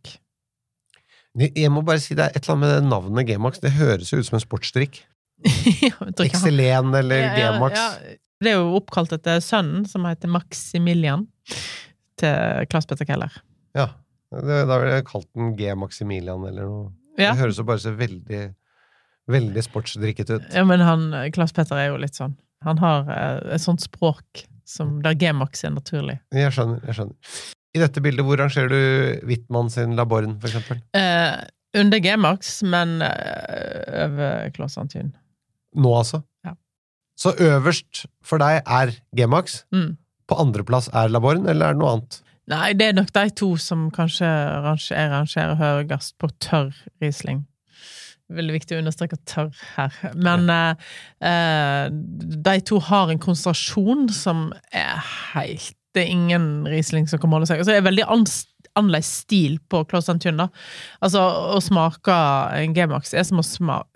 Jeg 1.37 1.69
må 1.71 1.83
bare 1.85 2.01
si 2.03 2.15
det 2.17 2.25
er 2.25 2.35
et 2.35 2.41
eller 2.43 2.57
annet 2.57 2.81
med 2.83 2.89
navnet 2.91 3.27
G-Max. 3.29 3.61
Det 3.63 3.75
høres 3.77 4.11
jo 4.11 4.19
ut 4.19 4.27
som 4.27 4.39
en 4.39 4.43
sportsdrikk. 4.43 5.03
Excelen 6.25 6.95
eller 6.97 7.21
Ja, 7.21 7.29
ja, 7.37 7.51
G-Max. 7.53 7.77
ja. 7.77 8.17
Det 8.43 8.51
er 8.51 8.59
jo 8.59 8.75
oppkalt 8.77 9.13
etter 9.15 9.39
sønnen, 9.41 9.85
som 9.89 10.03
heter 10.05 10.29
Maximilian, 10.29 11.23
til 12.21 12.67
Claes 12.69 12.85
Petter 12.89 13.07
Keller. 13.09 13.33
Ja. 13.77 13.87
Det, 14.31 14.57
da 14.67 14.77
ville 14.81 14.95
jeg 14.97 15.05
kalt 15.07 15.27
den 15.37 15.53
G-Maximilian 15.55 16.43
eller 16.49 16.65
noe. 16.67 16.87
Ja. 17.17 17.31
Det 17.33 17.39
høres 17.45 17.57
jo 17.61 17.63
bare 17.67 17.79
så 17.81 17.93
veldig, 17.97 18.41
veldig 19.31 19.63
sportsdrikket 19.65 20.33
ut. 20.35 20.49
Ja, 20.53 20.63
men 20.67 20.83
han, 20.83 21.07
Claes 21.35 21.53
Petter 21.55 21.79
er 21.79 21.89
jo 21.93 21.99
litt 22.01 22.17
sånn. 22.19 22.35
Han 22.65 22.79
har 22.81 23.07
eh, 23.13 23.53
et 23.55 23.63
sånt 23.63 23.83
språk 23.85 24.43
som 24.67 24.97
der 25.05 25.15
G-Max 25.15 25.63
er 25.63 25.71
naturlig. 25.77 26.17
Jeg 26.35 26.51
skjønner. 26.55 26.81
jeg 26.89 26.97
skjønner. 26.97 27.35
I 27.77 27.81
dette 27.83 28.01
bildet, 28.03 28.25
hvor 28.25 28.39
rangerer 28.41 28.71
du 28.73 29.27
Wittmann 29.29 29.69
sin 29.71 29.93
Laborn, 29.95 30.35
for 30.41 30.49
eksempel? 30.49 30.81
Eh, 30.97 31.37
under 31.77 31.99
G-Max, 32.03 32.57
men 32.67 32.97
eh, 33.05 34.03
over 34.07 34.49
Claes 34.55 34.77
Antun. 34.81 35.13
Nå, 35.77 35.91
altså? 35.99 36.23
Ja. 36.47 36.55
Så 37.19 37.31
øverst 37.43 38.05
for 38.25 38.41
deg 38.43 38.59
er 38.65 38.93
G-Max, 39.15 39.61
Mm. 39.73 39.95
på 40.27 40.35
andreplass 40.41 40.89
er 40.93 41.07
Laborn, 41.13 41.45
eller 41.47 41.69
er 41.69 41.77
det 41.77 41.79
noe 41.83 41.93
annet? 41.95 42.21
Nei, 42.47 42.71
det 42.79 42.86
er 42.88 42.95
nok 42.95 43.12
de 43.15 43.27
to 43.36 43.49
som 43.60 43.89
kanskje 43.91 44.27
rangerer, 44.63 45.12
rangerer 45.12 45.57
høyest 45.60 46.15
på 46.21 46.29
tørr 46.43 46.71
Riesling. 47.03 47.43
Veldig 48.31 48.55
viktig 48.57 48.75
å 48.75 48.81
understreke 48.81 49.19
tørr 49.27 49.51
her. 49.75 49.95
Men 50.15 50.47
ja. 50.51 50.62
eh, 51.23 51.88
de 51.91 52.55
to 52.67 52.79
har 52.83 53.12
en 53.12 53.21
konsentrasjon 53.23 54.07
som 54.15 54.49
er 54.75 54.95
helt 55.33 55.75
Det 55.95 56.03
er 56.03 56.13
ingen 56.13 56.67
Riesling 56.67 57.07
som 57.10 57.19
kan 57.19 57.31
måle 57.31 57.47
seg. 57.49 57.60
Og 57.60 57.65
så 57.65 57.73
er 57.73 57.79
det 57.79 57.88
veldig 57.88 58.05
annerledes 58.05 59.12
stil 59.23 59.55
på 59.71 59.81
Claes 59.89 60.12
Antun. 60.12 60.43
Altså, 61.01 61.23
å 61.55 61.60
smake 61.63 62.17
en 62.60 62.75
G-Max 62.75 63.15
er 63.15 63.25
som 63.25 63.41
å 63.41 63.47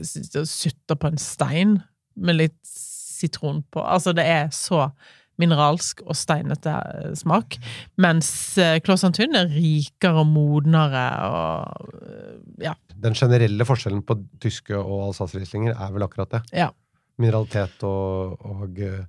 sutte 0.01 0.97
på 0.97 1.11
en 1.11 1.21
stein 1.21 1.75
med 2.15 2.39
litt 2.39 2.57
sitron 2.65 3.61
på. 3.69 3.83
Altså, 3.83 4.15
det 4.17 4.25
er 4.25 4.49
så 4.55 4.87
mineralsk 5.39 6.03
og 6.05 6.17
steinete 6.17 6.73
eh, 6.73 7.13
smak. 7.17 7.57
Mens 8.01 8.29
eh, 8.61 8.79
Claes 8.83 9.05
er 9.05 9.51
rikere 9.51 10.23
og 10.23 10.29
modnere 10.31 11.05
og 11.27 11.91
eh, 12.01 12.35
ja. 12.67 12.75
Den 13.01 13.17
generelle 13.17 13.65
forskjellen 13.65 14.03
på 14.05 14.19
tyske 14.41 14.77
og 14.77 15.07
Alsace-rieslinger 15.09 15.73
er 15.73 15.95
vel 15.95 16.05
akkurat 16.05 16.37
det. 16.37 16.43
ja. 16.65 16.69
Mineralitet 17.21 17.83
og, 17.85 18.39
og 18.49 18.79
uh, 18.81 19.01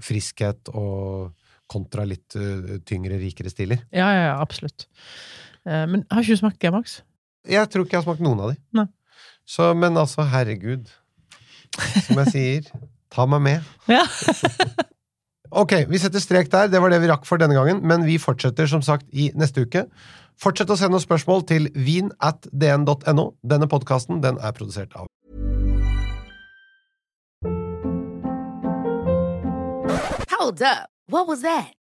friskhet 0.00 0.70
og 0.72 1.34
kontra 1.68 2.06
litt 2.08 2.36
uh, 2.38 2.78
tyngre, 2.88 3.18
rikere 3.20 3.50
stiler. 3.52 3.82
Ja, 3.92 4.06
ja, 4.14 4.22
ja, 4.30 4.36
absolutt. 4.40 4.86
Uh, 5.66 5.84
men 5.90 6.06
har 6.08 6.24
ikke 6.24 6.38
du 6.38 6.40
smakt 6.40 6.62
G-Max? 6.62 6.94
Jeg 7.50 7.68
tror 7.68 7.84
ikke 7.84 7.98
jeg 7.98 8.04
har 8.04 8.06
smakt 8.06 8.24
noen 8.24 8.40
av 8.40 8.54
de. 8.54 8.60
Nei. 8.78 8.86
Så, 9.44 9.68
men 9.76 10.00
altså, 10.00 10.24
herregud. 10.32 10.88
Som 12.06 12.22
jeg 12.22 12.32
sier, 12.32 12.72
ta 13.12 13.28
meg 13.28 13.44
med. 13.44 13.76
Ja. 13.92 14.06
Ok, 15.52 15.72
vi 15.84 15.98
setter 16.00 16.22
strek 16.22 16.48
der. 16.48 16.70
Det 16.72 16.80
var 16.80 16.88
det 16.88 17.02
vi 17.02 17.08
rakk 17.10 17.26
for 17.28 17.36
denne 17.36 17.52
gangen, 17.52 17.82
men 17.84 18.06
vi 18.08 18.16
fortsetter 18.16 18.64
som 18.70 18.80
sagt 18.80 19.04
i 19.12 19.28
neste 19.36 19.66
uke. 19.66 19.84
Fortsett 20.40 20.72
å 20.72 20.78
sende 20.80 20.96
oss 20.96 21.04
spørsmål 21.04 21.44
til 21.44 21.68
vin 21.76 22.08
at 22.24 22.48
dn.no. 22.56 23.26
Denne 23.44 23.68
podkasten 23.68 24.22
den 24.24 24.40
er 24.40 24.56
produsert 24.56 24.96
av 24.96 25.10
Hold 30.32 30.62
up. 30.64 30.88
What 31.06 31.28
was 31.28 31.42
that? 31.42 31.81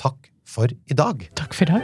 Takk 0.00 0.30
for 0.48 0.70
i 0.72 0.94
dag. 0.96 1.26
Takk 1.36 1.54
for 1.54 1.68
i 1.68 1.72
dag. 1.74 1.82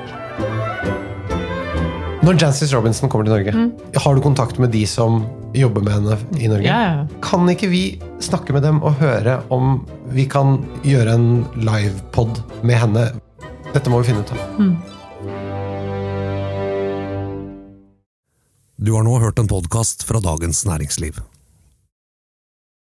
Når 2.24 2.38
Jancis 2.40 2.72
Robinson 2.74 3.10
kommer 3.12 3.28
til 3.28 3.34
Norge, 3.36 3.52
har 4.00 4.16
du 4.16 4.22
kontakt 4.24 4.56
med 4.58 4.72
de 4.72 4.86
som 4.88 5.20
jobber 5.54 5.84
med 5.84 5.92
henne 5.92 6.16
i 6.40 6.48
Norge? 6.48 6.64
Ja, 6.64 6.78
ja. 6.82 7.04
Kan 7.22 7.44
ikke 7.52 7.68
vi 7.70 7.82
snakke 8.24 8.56
med 8.56 8.64
dem 8.64 8.80
og 8.80 8.96
høre 9.02 9.42
om 9.52 9.84
vi 10.16 10.24
kan 10.32 10.56
gjøre 10.82 11.12
en 11.12 11.28
livepod 11.60 12.40
med 12.64 12.80
henne? 12.80 13.06
Dette 13.76 13.92
må 13.92 14.00
vi 14.00 14.08
finne 14.10 14.24
ut 14.24 14.32
av. 14.32 14.38
Du 18.80 18.94
har 18.96 19.04
nå 19.04 19.20
hørt 19.20 19.38
en 19.38 19.52
podkast 19.52 20.08
fra 20.08 20.24
Dagens 20.24 20.64
Næringsliv. 20.64 21.20